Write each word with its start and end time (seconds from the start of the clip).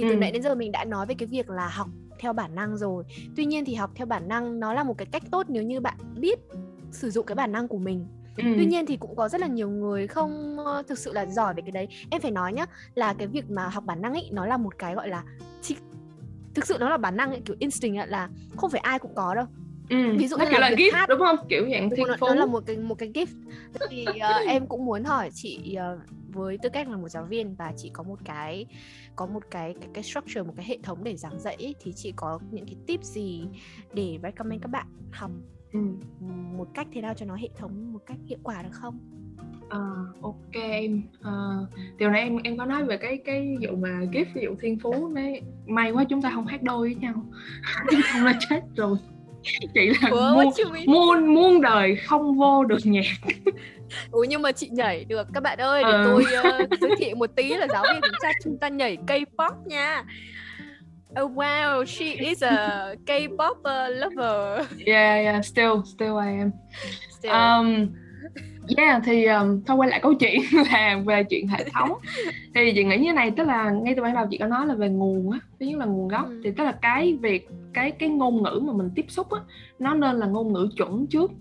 thì 0.00 0.08
từ 0.08 0.14
ừ. 0.14 0.16
nãy 0.16 0.32
đến 0.32 0.42
giờ 0.42 0.54
mình 0.54 0.72
đã 0.72 0.84
nói 0.84 1.06
về 1.06 1.14
cái 1.18 1.26
việc 1.26 1.50
là 1.50 1.68
học 1.68 1.88
theo 2.18 2.32
bản 2.32 2.54
năng 2.54 2.76
rồi. 2.76 3.04
Tuy 3.36 3.44
nhiên 3.44 3.64
thì 3.64 3.74
học 3.74 3.90
theo 3.94 4.06
bản 4.06 4.28
năng 4.28 4.60
nó 4.60 4.74
là 4.74 4.84
một 4.84 4.94
cái 4.98 5.06
cách 5.12 5.22
tốt 5.30 5.46
nếu 5.48 5.62
như 5.62 5.80
bạn 5.80 5.96
biết 6.16 6.38
sử 6.90 7.10
dụng 7.10 7.26
cái 7.26 7.34
bản 7.34 7.52
năng 7.52 7.68
của 7.68 7.78
mình. 7.78 8.06
Ừ. 8.36 8.44
tuy 8.56 8.66
nhiên 8.66 8.86
thì 8.86 8.96
cũng 8.96 9.16
có 9.16 9.28
rất 9.28 9.40
là 9.40 9.46
nhiều 9.46 9.68
người 9.68 10.06
không 10.06 10.56
thực 10.88 10.98
sự 10.98 11.12
là 11.12 11.26
giỏi 11.26 11.54
về 11.54 11.62
cái 11.62 11.70
đấy. 11.70 11.88
Em 12.10 12.20
phải 12.20 12.30
nói 12.30 12.52
nhá 12.52 12.66
là 12.94 13.14
cái 13.14 13.26
việc 13.26 13.50
mà 13.50 13.68
học 13.68 13.84
bản 13.84 14.02
năng 14.02 14.12
ấy 14.12 14.28
nó 14.32 14.46
là 14.46 14.56
một 14.56 14.78
cái 14.78 14.94
gọi 14.94 15.08
là 15.08 15.22
thực 16.54 16.66
sự 16.66 16.76
nó 16.80 16.88
là 16.88 16.96
bản 16.96 17.16
năng 17.16 17.30
ấy, 17.30 17.40
kiểu 17.44 17.56
instinct 17.58 17.98
ấy, 17.98 18.06
là 18.06 18.28
không 18.56 18.70
phải 18.70 18.80
ai 18.80 18.98
cũng 18.98 19.14
có 19.14 19.34
đâu. 19.34 19.46
Ừ, 19.90 19.96
ví 20.18 20.28
dụ 20.28 20.38
như 20.38 20.44
là, 20.44 20.58
là 20.58 20.70
gift 20.70 20.92
hát, 20.92 21.08
đúng 21.08 21.18
không? 21.18 21.36
Kiểu 21.48 21.68
dạng 21.72 21.90
thiên 21.90 22.06
phú 22.20 22.26
nó 22.28 22.34
là 22.34 22.46
một 22.46 22.62
cái 22.66 22.76
một 22.76 22.94
cái 22.98 23.10
gift. 23.14 23.26
Thì 23.90 24.06
uh, 24.08 24.46
em 24.48 24.66
cũng 24.66 24.84
muốn 24.84 25.04
hỏi 25.04 25.30
chị 25.34 25.76
uh, 25.94 26.00
với 26.32 26.58
tư 26.58 26.68
cách 26.68 26.88
là 26.88 26.96
một 26.96 27.08
giáo 27.08 27.24
viên 27.24 27.54
và 27.54 27.72
chị 27.76 27.90
có 27.92 28.02
một 28.02 28.18
cái 28.24 28.66
có 29.16 29.26
một 29.26 29.42
cái 29.50 29.74
cái, 29.80 29.88
cái 29.94 30.04
structure 30.04 30.42
một 30.42 30.52
cái 30.56 30.66
hệ 30.66 30.78
thống 30.82 31.04
để 31.04 31.16
giảng 31.16 31.40
dạy 31.40 31.74
thì 31.80 31.92
chị 31.92 32.12
có 32.16 32.38
những 32.50 32.66
cái 32.66 32.76
tip 32.86 33.02
gì 33.02 33.44
để 33.94 34.18
recommend 34.22 34.62
các 34.62 34.68
bạn 34.68 34.86
học 35.12 35.30
ừ. 35.72 35.80
một 36.56 36.68
cách 36.74 36.86
thế 36.92 37.00
nào 37.00 37.14
cho 37.14 37.26
nó 37.26 37.34
hệ 37.34 37.48
thống 37.56 37.92
một 37.92 38.00
cách 38.06 38.18
hiệu 38.26 38.38
quả 38.42 38.62
được 38.62 38.72
không? 38.72 38.98
Uh, 39.66 40.22
ok 40.22 40.52
em 40.52 41.02
uh, 41.20 41.68
điều 41.98 42.10
này 42.10 42.20
em 42.20 42.36
em 42.44 42.58
có 42.58 42.66
nói 42.66 42.84
về 42.84 42.96
cái 42.96 43.18
cái 43.24 43.56
vụ 43.68 43.76
mà 43.76 43.88
gift 43.88 44.24
ví 44.34 44.42
dụ 44.42 44.54
thiên 44.60 44.78
phú 44.78 45.12
đấy 45.14 45.42
may 45.66 45.90
quá 45.90 46.04
chúng 46.08 46.22
ta 46.22 46.30
không 46.34 46.46
hát 46.46 46.62
đôi 46.62 46.88
với 46.88 46.94
nhau 46.94 47.14
không 48.12 48.24
là 48.24 48.38
chết 48.48 48.60
rồi 48.76 48.98
chị 49.74 49.90
là 50.02 50.10
muôn, 50.10 50.52
muôn 50.86 51.34
muôn 51.34 51.60
đời 51.60 51.96
không 51.96 52.38
vô 52.38 52.64
được 52.64 52.78
nhạc 52.84 53.02
Ủa 54.10 54.24
nhưng 54.28 54.42
mà 54.42 54.52
chị 54.52 54.68
nhảy 54.72 55.04
được 55.04 55.28
các 55.34 55.42
bạn 55.42 55.58
ơi 55.58 55.82
để 55.84 55.92
ừ. 55.92 56.02
tôi 56.04 56.22
uh, 56.22 56.70
giới 56.80 56.90
thiệu 56.98 57.16
một 57.16 57.30
tí 57.36 57.54
là 57.54 57.66
giáo 57.72 57.84
viên 57.92 58.00
của 58.00 58.08
chúng 58.08 58.20
ta 58.22 58.30
chúng 58.44 58.58
ta 58.58 58.68
nhảy 58.68 58.96
K-pop 59.06 59.66
nha 59.66 60.04
Oh 61.22 61.32
wow, 61.32 61.84
she 61.84 62.04
is 62.04 62.42
a 62.42 62.94
K-pop 63.06 63.58
uh, 63.58 63.90
lover. 63.90 64.64
Yeah, 64.86 65.24
yeah, 65.24 65.44
still, 65.44 65.82
still 65.84 66.16
I 66.16 66.38
am. 66.38 66.52
Still. 67.18 67.32
Um, 67.32 67.88
yeah 68.76 69.02
thì 69.04 69.24
um, 69.24 69.62
thôi 69.66 69.76
quay 69.76 69.90
lại 69.90 70.00
câu 70.02 70.14
chuyện 70.14 70.40
là 70.72 71.00
về 71.04 71.24
chuyện 71.24 71.48
hệ 71.48 71.64
thống. 71.64 71.92
Thì 72.54 72.72
chị 72.74 72.84
nghĩ 72.84 72.96
như 72.96 73.12
này 73.12 73.30
tức 73.30 73.46
là 73.46 73.70
ngay 73.70 73.94
từ 73.94 74.02
ban 74.02 74.14
đầu 74.14 74.26
chị 74.30 74.38
có 74.38 74.46
nói 74.46 74.66
là 74.66 74.74
về 74.74 74.88
nguồn 74.88 75.30
á 75.30 75.38
thứ 75.60 75.66
nhất 75.66 75.78
là 75.78 75.86
nguồn 75.86 76.08
gốc. 76.08 76.26
Ừ. 76.26 76.40
thì 76.44 76.50
tức 76.50 76.64
là 76.64 76.72
cái 76.72 77.18
việc 77.20 77.48
cái 77.74 77.90
cái 77.90 78.08
ngôn 78.08 78.42
ngữ 78.42 78.60
mà 78.64 78.72
mình 78.72 78.90
tiếp 78.94 79.04
xúc 79.08 79.30
á 79.30 79.40
nó 79.78 79.94
nên 79.94 80.16
là 80.16 80.26
ngôn 80.26 80.52
ngữ 80.52 80.68
chuẩn 80.76 81.06
trước. 81.06 81.32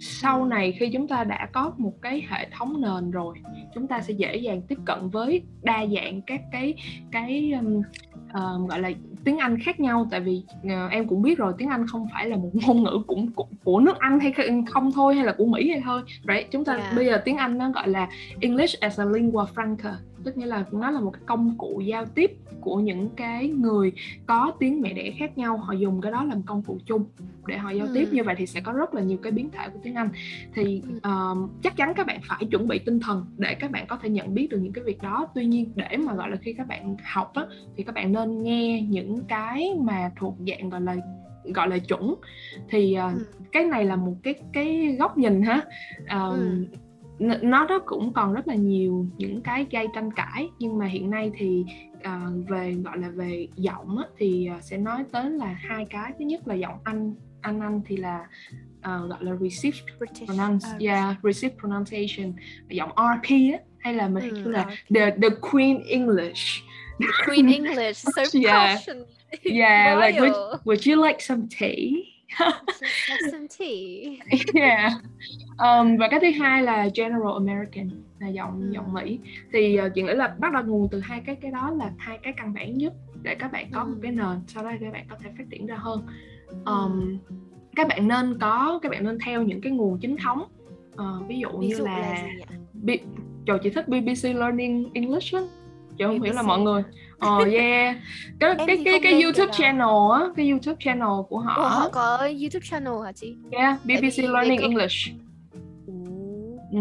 Sau 0.00 0.44
này 0.44 0.72
khi 0.72 0.88
chúng 0.92 1.08
ta 1.08 1.24
đã 1.24 1.48
có 1.52 1.72
một 1.78 2.02
cái 2.02 2.26
hệ 2.28 2.48
thống 2.50 2.80
nền 2.80 3.10
rồi 3.10 3.36
chúng 3.74 3.86
ta 3.86 4.00
sẽ 4.00 4.14
dễ 4.14 4.36
dàng 4.36 4.62
tiếp 4.62 4.78
cận 4.84 5.08
với 5.08 5.42
đa 5.62 5.86
dạng 5.86 6.22
các 6.22 6.40
cái 6.52 6.74
cái 7.12 7.52
um, 7.52 7.78
uh, 7.78 8.70
gọi 8.70 8.80
là 8.80 8.90
tiếng 9.24 9.38
Anh 9.38 9.58
khác 9.58 9.80
nhau 9.80 10.08
tại 10.10 10.20
vì 10.20 10.42
uh, 10.66 10.90
em 10.90 11.08
cũng 11.08 11.22
biết 11.22 11.38
rồi 11.38 11.52
tiếng 11.58 11.68
Anh 11.68 11.86
không 11.86 12.08
phải 12.12 12.28
là 12.28 12.36
một 12.36 12.50
ngôn 12.52 12.82
ngữ 12.82 13.02
cũng, 13.06 13.32
cũng 13.32 13.48
của 13.64 13.80
nước 13.80 13.98
Anh 13.98 14.20
hay 14.20 14.32
không 14.70 14.92
thôi 14.92 15.14
hay 15.14 15.24
là 15.24 15.34
của 15.38 15.46
Mỹ 15.46 15.70
hay 15.70 15.82
thôi. 15.84 16.02
Right? 16.28 16.50
Chúng 16.50 16.64
ta 16.64 16.76
yeah. 16.76 16.96
bây 16.96 17.06
giờ 17.06 17.22
tiếng 17.24 17.36
Anh 17.36 17.58
nó 17.58 17.70
gọi 17.70 17.88
là 17.88 18.08
English 18.40 18.80
as 18.80 19.00
a 19.00 19.04
lingua 19.04 19.46
franca 19.54 19.92
tức 20.24 20.36
nghĩa 20.36 20.46
là 20.46 20.64
nó 20.72 20.90
là 20.90 21.00
một 21.00 21.10
cái 21.10 21.22
công 21.26 21.58
cụ 21.58 21.80
giao 21.86 22.06
tiếp 22.06 22.36
của 22.60 22.80
những 22.80 23.08
cái 23.16 23.48
người 23.48 23.92
có 24.26 24.52
tiếng 24.58 24.80
mẹ 24.80 24.92
đẻ 24.92 25.10
khác 25.18 25.38
nhau. 25.38 25.56
Họ 25.56 25.72
dùng 25.72 26.00
cái 26.00 26.12
đó 26.12 26.24
làm 26.24 26.42
công 26.42 26.62
cụ 26.62 26.78
chung 26.86 27.04
để 27.46 27.58
họ 27.58 27.70
giao 27.70 27.86
ừ. 27.86 27.92
tiếp. 27.94 28.08
Như 28.12 28.24
vậy 28.24 28.34
thì 28.38 28.46
sẽ 28.46 28.60
có 28.60 28.72
rất 28.72 28.94
là 28.94 29.02
nhiều 29.02 29.18
cái 29.18 29.32
biến 29.32 29.50
thể 29.50 29.68
của 29.68 29.78
tiếng 29.82 29.94
Anh. 29.94 30.08
Thì 30.54 30.82
uh, 30.96 31.50
chắc 31.62 31.76
chắn 31.76 31.94
các 31.94 32.06
bạn 32.06 32.20
phải 32.28 32.44
chuẩn 32.50 32.68
bị 32.68 32.78
tinh 32.78 33.00
thần 33.00 33.26
để 33.36 33.54
các 33.54 33.70
bạn 33.70 33.86
có 33.86 33.96
thể 33.96 34.08
nhận 34.08 34.34
biết 34.34 34.48
được 34.50 34.58
những 34.58 34.72
cái 34.72 34.84
việc 34.84 35.02
đó. 35.02 35.26
Tuy 35.34 35.46
nhiên 35.46 35.72
để 35.74 35.96
mà 35.96 36.14
gọi 36.14 36.30
là 36.30 36.36
khi 36.36 36.52
các 36.52 36.68
bạn 36.68 36.96
học 37.12 37.32
á, 37.34 37.46
thì 37.76 37.84
các 37.84 37.94
bạn 37.94 38.12
nên 38.12 38.42
nghe 38.42 38.82
những 38.82 39.24
cái 39.28 39.70
mà 39.80 40.10
thuộc 40.16 40.36
dạng 40.48 40.70
gọi 40.70 40.80
là 40.80 40.96
gọi 41.44 41.68
là 41.68 41.78
chuẩn. 41.78 42.14
Thì 42.68 42.96
uh, 43.06 43.18
ừ. 43.18 43.24
cái 43.52 43.64
này 43.64 43.84
là 43.84 43.96
một 43.96 44.14
cái 44.22 44.34
cái 44.52 44.96
góc 44.98 45.18
nhìn 45.18 45.42
ha. 45.42 45.62
Uh, 46.02 46.38
ừ 46.38 46.66
nó 47.18 47.66
đó 47.66 47.78
cũng 47.86 48.12
còn 48.12 48.34
rất 48.34 48.48
là 48.48 48.54
nhiều 48.54 49.06
những 49.18 49.42
cái 49.42 49.66
gây 49.70 49.86
tranh 49.94 50.10
cãi. 50.12 50.48
Nhưng 50.58 50.78
mà 50.78 50.86
hiện 50.86 51.10
nay 51.10 51.30
thì 51.36 51.64
uh, 51.98 52.48
về 52.48 52.74
gọi 52.84 52.98
là 52.98 53.08
về 53.08 53.48
giọng 53.56 53.98
á, 53.98 54.04
thì 54.18 54.48
uh, 54.56 54.62
sẽ 54.62 54.78
nói 54.78 55.04
tới 55.12 55.30
là 55.30 55.46
hai 55.46 55.84
cái. 55.90 56.12
Thứ 56.18 56.24
nhất 56.24 56.48
là 56.48 56.54
giọng 56.54 56.78
anh 56.84 57.14
anh 57.40 57.60
anh 57.60 57.80
thì 57.86 57.96
là 57.96 58.26
uh, 58.78 59.10
gọi 59.10 59.18
là 59.24 59.36
received 59.40 59.82
uh, 60.00 60.80
yeah 60.80 61.16
received 61.22 61.58
pronunciation. 61.58 62.32
Giọng 62.68 62.90
RP 62.90 63.30
á 63.30 63.58
hay 63.78 63.94
là 63.94 64.08
mình 64.08 64.44
ừ, 64.44 64.50
là 64.50 64.64
the 64.94 65.10
the 65.22 65.28
Queen 65.52 65.82
English. 65.86 66.62
The 67.00 67.06
Queen 67.26 67.46
English 67.46 67.96
so 67.96 68.22
yeah. 68.48 68.80
yeah 69.42 69.98
like 69.98 70.20
would, 70.20 70.60
would 70.64 70.86
you 70.86 71.06
like 71.06 71.20
some 71.20 71.48
tea 71.58 72.13
some 73.32 73.46
tea. 73.58 74.18
yeah. 74.54 74.92
Um, 75.58 75.96
và 75.96 76.08
cái 76.08 76.20
thứ 76.20 76.30
hai 76.40 76.62
là 76.62 76.88
General 76.94 77.32
American 77.34 77.90
là 78.18 78.28
giọng 78.28 78.60
ừ. 78.62 78.70
giọng 78.72 78.92
Mỹ 78.92 79.18
thì 79.52 79.80
uh, 79.86 79.92
chị 79.94 80.02
nghĩ 80.02 80.12
là 80.14 80.34
bắt 80.38 80.52
đầu 80.52 80.62
nguồn 80.66 80.88
từ 80.90 81.00
hai 81.00 81.22
cái 81.26 81.36
cái 81.36 81.50
đó 81.50 81.70
là 81.78 81.90
hai 81.98 82.18
cái 82.22 82.32
căn 82.36 82.54
bản 82.54 82.78
nhất 82.78 82.92
để 83.22 83.34
các 83.34 83.52
bạn 83.52 83.70
có 83.72 83.80
ừ. 83.80 83.86
một 83.86 83.98
cái 84.02 84.12
nền 84.12 84.40
sau 84.46 84.64
đó 84.64 84.70
các 84.80 84.92
bạn 84.92 85.06
có 85.10 85.16
thể 85.22 85.30
phát 85.38 85.44
triển 85.50 85.66
ra 85.66 85.76
hơn 85.76 86.06
um, 86.64 87.18
các 87.76 87.88
bạn 87.88 88.08
nên 88.08 88.38
có 88.38 88.78
các 88.82 88.88
bạn 88.90 89.04
nên 89.04 89.18
theo 89.24 89.42
những 89.42 89.60
cái 89.60 89.72
nguồn 89.72 89.98
chính 89.98 90.16
thống 90.16 90.42
uh, 90.94 91.28
ví 91.28 91.38
dụ 91.38 91.48
ví 91.58 91.66
như 91.66 91.76
dụ 91.76 91.84
là, 91.84 91.98
là 91.98 92.56
B- 92.82 92.98
trời 93.46 93.58
chị 93.62 93.70
thích 93.70 93.88
BBC 93.88 94.24
Learning 94.24 94.90
English 94.94 95.34
lắm 95.34 95.44
chị 95.98 96.04
không 96.04 96.18
BBC. 96.18 96.24
hiểu 96.24 96.34
là 96.34 96.42
mọi 96.42 96.60
người 96.60 96.82
ờ 97.24 97.38
oh, 97.38 97.52
yeah. 97.52 97.96
Cái 98.40 98.54
cái 98.66 98.82
cái 98.84 99.00
cái 99.02 99.22
YouTube 99.22 99.52
channel 99.52 100.12
á 100.12 100.20
cái 100.36 100.50
YouTube 100.50 100.76
channel 100.80 101.08
của 101.28 101.38
họ 101.38 101.54
Ủa, 101.56 101.68
họ 101.68 101.88
có 101.88 102.18
YouTube 102.18 102.66
channel 102.70 102.94
hả 103.04 103.12
chị? 103.12 103.36
Yeah 103.50 103.84
BBC 103.84 104.18
Learning 104.18 104.60
có... 104.60 104.66
English. 104.66 105.10
Ừ. 106.72 106.80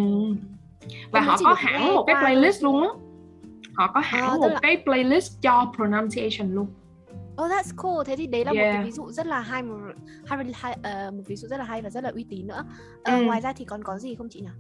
và 1.12 1.22
họ 1.22 1.38
có 1.44 1.54
hẳn 1.58 1.94
một 1.94 2.04
cái 2.08 2.16
playlist 2.22 2.64
luôn 2.64 2.82
á. 2.82 2.90
Họ 3.74 3.92
có 3.94 4.02
hẳn 4.04 4.24
à, 4.24 4.36
một 4.38 4.48
là... 4.48 4.60
cái 4.62 4.78
playlist 4.86 5.42
cho 5.42 5.72
pronunciation 5.76 6.56
luôn 6.56 6.68
Oh 7.42 7.52
that's 7.52 7.74
cool. 7.78 8.04
Thế 8.06 8.16
thì 8.16 8.28
đấy 8.28 8.46
là 8.46 8.52
yeah. 8.52 8.66
một 8.66 8.78
cái 8.78 8.86
ví 8.86 8.92
dụ 8.92 9.12
rất 9.12 9.28
là 9.28 9.40
hay 9.40 9.64
một 9.64 9.78
hay, 10.26 10.46
hay 10.54 10.78
uh, 11.08 11.14
một 11.14 11.24
ví 11.28 11.36
dụ 11.36 11.48
rất 11.48 11.58
là 11.58 11.64
hay 11.64 11.82
và 11.82 11.90
rất 11.90 12.04
là 12.04 12.10
uy 12.10 12.26
tín 12.30 12.48
nữa. 12.48 12.66
Uh, 12.98 13.04
ừ. 13.04 13.24
Ngoài 13.26 13.42
ra 13.42 13.54
thì 13.54 13.66
còn 13.66 13.84
có 13.84 13.98
gì 13.98 14.16
không 14.16 14.30
chị 14.30 14.42
nào? 14.42 14.54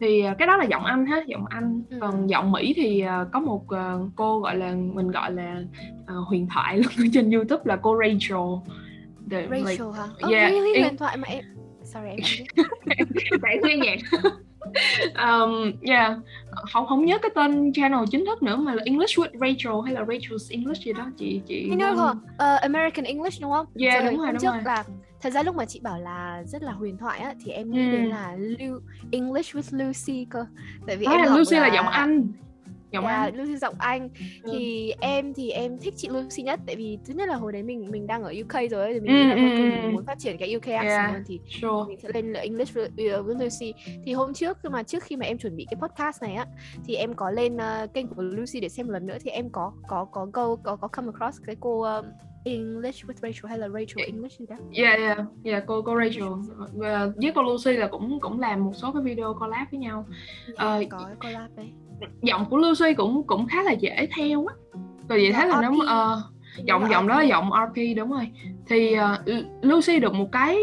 Thì 0.00 0.22
uh, 0.30 0.38
cái 0.38 0.46
đó 0.46 0.56
là 0.56 0.64
giọng 0.64 0.84
Anh 0.84 1.06
ha, 1.06 1.22
giọng 1.26 1.46
Anh. 1.46 1.82
Ừ. 1.90 1.98
Còn 2.00 2.26
giọng 2.26 2.52
Mỹ 2.52 2.72
thì 2.76 3.04
uh, 3.04 3.28
có 3.32 3.40
một 3.40 3.62
uh, 3.64 4.10
cô 4.16 4.40
gọi 4.40 4.56
là 4.56 4.74
mình 4.74 5.08
gọi 5.08 5.32
là 5.32 5.62
uh, 6.02 6.28
huyền 6.28 6.48
thoại 6.54 6.78
luôn 6.78 7.10
trên 7.12 7.30
YouTube 7.30 7.62
là 7.64 7.76
cô 7.76 7.96
Rachel. 7.98 8.74
The, 9.30 9.46
Rachel 9.50 9.70
like, 9.70 9.84
hả? 9.96 10.04
Oh, 10.26 10.32
yeah, 10.32 10.52
really? 10.52 10.80
huyền 10.80 10.96
thoại 10.96 11.16
mà 11.16 11.28
em 11.28 11.44
sorry 11.84 12.08
em 12.86 13.08
bạn 13.42 13.60
nghe 13.62 13.76
nhạc 13.76 14.20
um, 15.14 15.72
yeah 15.82 16.16
không 16.72 16.86
không 16.86 17.04
nhớ 17.04 17.18
cái 17.18 17.30
tên 17.34 17.72
channel 17.72 18.00
chính 18.10 18.26
thức 18.26 18.42
nữa 18.42 18.56
mà 18.56 18.74
là 18.74 18.82
English 18.86 19.18
with 19.18 19.30
Rachel 19.32 19.72
hay 19.84 19.94
là 19.94 20.02
Rachel's 20.02 20.50
English 20.50 20.84
gì 20.84 20.92
đó 20.92 21.10
chị 21.16 21.40
chị 21.46 21.72
không? 21.80 22.18
Uh, 22.34 22.60
American 22.60 23.04
English 23.04 23.42
đúng 23.42 23.52
không? 23.52 23.66
Yeah 23.74 24.04
đúng 24.04 24.18
rồi 24.18 24.26
đúng 24.26 24.40
trước 24.40 24.52
rồi. 24.52 24.62
là 24.64 24.84
thật 25.20 25.30
ra 25.30 25.42
lúc 25.42 25.56
mà 25.56 25.64
chị 25.64 25.80
bảo 25.82 25.98
là 25.98 26.42
rất 26.46 26.62
là 26.62 26.72
huyền 26.72 26.96
thoại 26.98 27.20
á 27.20 27.34
thì 27.44 27.52
em 27.52 27.70
nghĩ 27.70 27.90
ừ. 27.90 27.90
đến 27.90 28.04
là 28.04 28.36
Lu 28.36 28.80
English 29.12 29.56
with 29.56 29.86
Lucy 29.86 30.26
cơ 30.30 30.46
tại 30.86 30.96
vì 30.96 31.06
à, 31.06 31.12
em 31.12 31.34
Lucy 31.36 31.56
là... 31.56 31.60
là 31.60 31.74
giọng 31.74 31.88
Anh 31.88 32.28
giọng 32.92 33.06
yeah, 33.06 33.20
Anh. 33.20 33.36
Lucy 33.36 33.56
giọng 33.56 33.74
Anh. 33.78 34.08
Ừ. 34.42 34.50
thì 34.52 34.92
em 35.00 35.34
thì 35.34 35.50
em 35.50 35.78
thích 35.78 35.94
chị 35.96 36.08
Lucy 36.08 36.42
nhất 36.42 36.60
tại 36.66 36.76
vì 36.76 36.98
thứ 37.04 37.14
nhất 37.14 37.28
là 37.28 37.36
hồi 37.36 37.52
đấy 37.52 37.62
mình 37.62 37.90
mình 37.90 38.06
đang 38.06 38.22
ở 38.22 38.34
UK 38.42 38.70
rồi 38.70 38.94
thì 38.94 39.00
mình, 39.00 39.30
ừ, 39.30 39.36
ừ, 39.36 39.82
mình 39.82 39.94
muốn 39.94 40.04
phát 40.04 40.18
triển 40.18 40.38
cái 40.38 40.56
UK 40.56 40.66
accent 40.66 40.88
yeah, 40.88 41.12
hơn 41.12 41.22
thì 41.26 41.40
sure. 41.48 41.88
mình 41.88 41.98
sẽ 42.02 42.08
lên 42.14 42.32
là 42.32 42.40
English 42.40 42.76
with, 42.76 43.38
Lucy. 43.38 43.74
Thì 44.04 44.12
hôm 44.12 44.34
trước 44.34 44.58
nhưng 44.62 44.72
mà 44.72 44.82
trước 44.82 45.02
khi 45.02 45.16
mà 45.16 45.26
em 45.26 45.38
chuẩn 45.38 45.56
bị 45.56 45.66
cái 45.70 45.80
podcast 45.80 46.22
này 46.22 46.34
á 46.34 46.46
thì 46.84 46.94
em 46.94 47.14
có 47.14 47.30
lên 47.30 47.56
uh, 47.56 47.94
kênh 47.94 48.08
của 48.08 48.22
Lucy 48.22 48.60
để 48.60 48.68
xem 48.68 48.88
lần 48.88 49.06
nữa. 49.06 49.16
Thì 49.24 49.30
em 49.30 49.50
có 49.50 49.72
có 49.88 50.04
có 50.04 50.26
go 50.32 50.56
có 50.56 50.76
có 50.76 50.88
come 50.88 51.08
across 51.14 51.38
cái 51.46 51.56
cô 51.60 51.98
uh, 51.98 52.04
English 52.44 53.06
with 53.06 53.14
Rachel 53.22 53.48
hay 53.48 53.58
là 53.58 53.68
Rachel 53.68 54.06
English 54.06 54.38
gì 54.38 54.46
đó? 54.46 54.56
Yeah 54.72 54.98
yeah 54.98 55.18
yeah 55.44 55.64
cô 55.66 55.82
cô 55.82 55.98
Rachel. 55.98 56.28
và 56.72 57.06
với 57.16 57.32
cô 57.34 57.42
Lucy 57.42 57.76
là 57.76 57.88
cũng 57.88 58.20
cũng 58.20 58.40
làm 58.40 58.64
một 58.64 58.72
số 58.74 58.92
cái 58.92 59.02
video 59.02 59.34
collab 59.40 59.70
với 59.70 59.80
nhau. 59.80 60.06
Yeah, 60.58 60.82
uh, 60.82 60.88
có 60.90 61.10
collab 61.20 61.56
đấy 61.56 61.72
giọng 62.22 62.46
của 62.50 62.56
Lucy 62.56 62.94
cũng 62.94 63.22
cũng 63.26 63.46
khá 63.46 63.62
là 63.62 63.72
dễ 63.72 64.08
theo 64.16 64.46
á. 64.46 64.54
Rồi 65.08 65.18
vậy 65.18 65.32
thế 65.32 65.46
là 65.46 65.62
nó 65.62 65.70
uh, 65.70 66.66
giọng 66.66 66.90
giọng 66.90 67.08
đó 67.08 67.18
là 67.18 67.24
giọng 67.24 67.50
RP 67.50 67.96
đúng 67.96 68.10
rồi. 68.10 68.28
Thì 68.68 68.96
uh, 68.98 69.44
Lucy 69.62 69.98
được 70.00 70.14
một 70.14 70.32
cái 70.32 70.58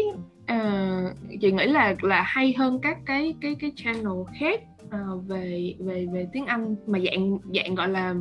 uh, 0.52 1.38
chị 1.40 1.52
nghĩ 1.52 1.66
là 1.66 1.94
là 2.02 2.22
hay 2.22 2.54
hơn 2.58 2.80
các 2.82 2.98
cái 3.06 3.34
cái 3.40 3.54
cái 3.60 3.72
channel 3.76 4.22
khác 4.40 4.60
uh, 4.86 5.26
về 5.26 5.74
về 5.78 6.06
về 6.12 6.28
tiếng 6.32 6.46
Anh 6.46 6.76
mà 6.86 6.98
dạng 6.98 7.38
dạng 7.54 7.74
gọi 7.74 7.88
là 7.88 8.14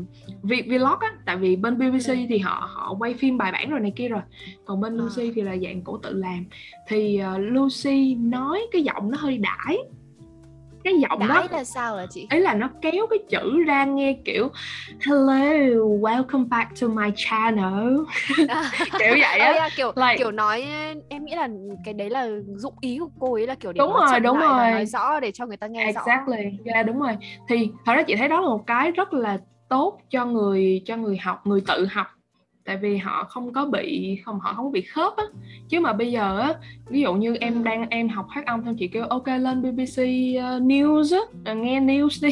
vlog 0.43 0.99
á. 0.99 1.13
Tại 1.25 1.37
vì 1.37 1.55
bên 1.55 1.77
BBC 1.77 2.07
ừ. 2.07 2.15
thì 2.29 2.37
họ 2.37 2.69
họ 2.73 2.95
quay 2.99 3.13
phim 3.13 3.37
bài 3.37 3.51
bản 3.51 3.69
rồi 3.69 3.79
này 3.79 3.93
kia 3.95 4.07
rồi. 4.07 4.21
Còn 4.65 4.81
bên 4.81 4.97
Lucy 4.97 5.31
thì 5.35 5.41
là 5.41 5.57
dạng 5.57 5.81
cổ 5.81 5.97
tự 5.97 6.13
làm. 6.13 6.45
Thì 6.87 7.21
uh, 7.35 7.39
Lucy 7.39 8.15
nói 8.15 8.61
cái 8.71 8.83
giọng 8.83 9.11
nó 9.11 9.17
hơi 9.17 9.37
đãi 9.37 9.77
cái 10.87 10.99
giọng 10.99 11.19
Đãi 11.19 11.27
đó 11.27 11.47
là 11.51 11.63
sao 11.63 11.97
là 11.97 12.05
chị? 12.09 12.27
Ấy 12.29 12.39
là 12.39 12.53
nó 12.53 12.69
kéo 12.81 13.07
cái 13.09 13.19
chữ 13.29 13.63
ra 13.63 13.85
nghe 13.85 14.17
kiểu 14.25 14.49
hello 15.05 15.43
welcome 16.01 16.49
back 16.49 16.81
to 16.81 16.87
my 16.87 17.11
channel. 17.15 17.97
Kiểu 18.99 19.15
vậy 19.21 19.39
á. 19.39 19.51
Yeah, 19.51 19.71
kiểu 19.75 19.91
like... 19.95 20.17
kiểu 20.17 20.31
nói 20.31 20.65
em 21.09 21.25
nghĩ 21.25 21.35
là 21.35 21.47
cái 21.85 21.93
đấy 21.93 22.09
là 22.09 22.27
dụng 22.55 22.73
ý 22.81 22.97
của 22.99 23.09
cô 23.19 23.33
ấy 23.33 23.47
là 23.47 23.55
kiểu 23.55 23.73
để 23.73 23.77
đúng 23.77 23.93
rồi 23.93 24.19
đúng 24.19 24.37
rồi. 24.37 24.71
nói 24.71 24.85
rõ 24.85 25.19
để 25.19 25.31
cho 25.31 25.45
người 25.45 25.57
ta 25.57 25.67
nghe 25.67 25.85
exactly. 25.85 26.03
rõ. 26.05 26.11
Exactly. 26.13 26.71
Yeah 26.73 26.85
đúng 26.85 26.99
rồi. 26.99 27.17
Thì 27.49 27.69
thật 27.85 27.93
ra 27.95 28.03
chị 28.03 28.15
thấy 28.15 28.27
đó 28.27 28.41
là 28.41 28.47
một 28.47 28.67
cái 28.67 28.91
rất 28.91 29.13
là 29.13 29.37
tốt 29.69 29.99
cho 30.09 30.25
người 30.25 30.81
cho 30.85 30.97
người 30.97 31.17
học 31.17 31.47
người 31.47 31.61
tự 31.67 31.87
học 31.91 32.07
tại 32.67 32.77
vì 32.77 32.97
họ 32.97 33.23
không 33.23 33.53
có 33.53 33.65
bị 33.65 34.17
không 34.25 34.39
họ 34.39 34.53
không 34.53 34.65
có 34.65 34.71
bị 34.71 34.81
khớp 34.81 35.13
á. 35.17 35.23
Chứ 35.69 35.79
mà 35.79 35.93
bây 35.93 36.11
giờ 36.11 36.39
á 36.39 36.53
ví 36.89 37.01
dụ 37.01 37.13
như 37.13 37.35
em 37.35 37.63
đang 37.63 37.89
em 37.89 38.09
học 38.09 38.27
phát 38.35 38.45
âm 38.45 38.65
xong 38.65 38.75
chị 38.77 38.87
kêu 38.87 39.03
ok 39.03 39.27
lên 39.27 39.61
BBC 39.61 39.97
uh, 39.97 40.61
News 40.61 41.19
á. 41.43 41.53
Nghe 41.55 41.79
news 41.79 42.27
đi. 42.27 42.31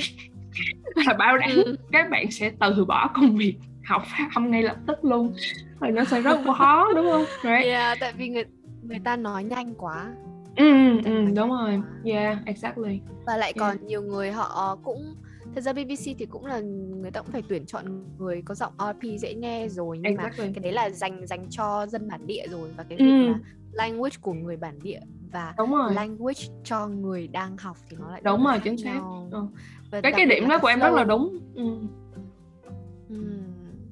Là 1.06 1.14
bảo 1.14 1.38
đảm 1.38 1.50
ừ. 1.56 1.76
các 1.92 2.10
bạn 2.10 2.32
sẽ 2.32 2.52
từ 2.60 2.86
bỏ 2.86 3.10
công 3.14 3.36
việc 3.36 3.56
học 3.86 4.04
phát 4.06 4.30
âm 4.36 4.52
ngay 4.52 4.64
lập 4.64 4.78
tức 4.88 5.06
luôn. 5.06 5.34
Rồi 5.80 5.92
nó 5.92 6.04
sẽ 6.04 6.22
rất 6.22 6.40
khó 6.58 6.94
đúng 6.96 7.08
không? 7.12 7.26
Right? 7.44 7.66
yeah, 7.66 7.98
tại 8.00 8.14
vì 8.18 8.30
người 8.30 8.44
người 8.82 9.00
ta 9.04 9.16
nói 9.16 9.44
nhanh 9.44 9.74
quá. 9.78 10.14
Ừ, 10.56 11.02
ừ 11.06 11.26
đúng 11.36 11.50
rồi. 11.50 11.82
yeah 12.06 12.38
exactly. 12.46 13.00
Và 13.26 13.38
lại 13.38 13.54
còn 13.54 13.70
yeah. 13.70 13.84
nhiều 13.84 14.02
người 14.02 14.32
họ 14.32 14.78
cũng 14.84 15.16
thật 15.56 15.62
ra 15.62 15.74
BBC 15.74 16.04
thì 16.20 16.26
cũng 16.30 16.46
là 16.46 16.60
người 17.02 17.12
ta 17.12 17.22
cũng 17.22 17.32
phải 17.32 17.44
tuyển 17.50 17.66
chọn 17.66 17.86
người 18.18 18.42
có 18.46 18.56
giọng 18.56 18.74
RP 18.78 19.20
dễ 19.20 19.34
nghe 19.34 19.68
rồi 19.70 19.98
nhưng 19.98 20.12
exactly. 20.12 20.46
mà 20.46 20.52
cái 20.56 20.64
đấy 20.64 20.74
là 20.74 20.90
dành 20.90 21.28
dành 21.28 21.48
cho 21.50 21.88
dân 21.88 22.08
bản 22.08 22.28
địa 22.28 22.46
rồi 22.50 22.70
và 22.78 22.84
cái 22.84 22.98
việc 22.98 23.06
ừ. 23.06 23.28
là 23.28 23.40
language 23.72 24.16
của 24.22 24.34
người 24.34 24.58
bản 24.58 24.80
địa 24.84 25.00
và 25.32 25.54
đúng 25.58 25.72
rồi. 25.72 25.94
language 25.94 26.42
cho 26.64 26.88
người 26.88 27.28
đang 27.28 27.58
học 27.58 27.78
thì 27.90 27.98
nó 28.00 28.12
lại 28.12 28.22
đúng 28.24 28.44
rồi 28.46 28.60
chính 28.64 28.78
xác 28.78 29.02
ừ. 29.32 29.48
cái 30.04 30.12
cái 30.12 30.26
điểm 30.26 30.48
đó 30.50 30.60
của 30.60 30.68
em 30.68 30.80
rất 30.80 30.92
là 30.94 31.04
đúng 31.04 31.40
ừ. 31.56 31.80
Ừ 33.10 33.16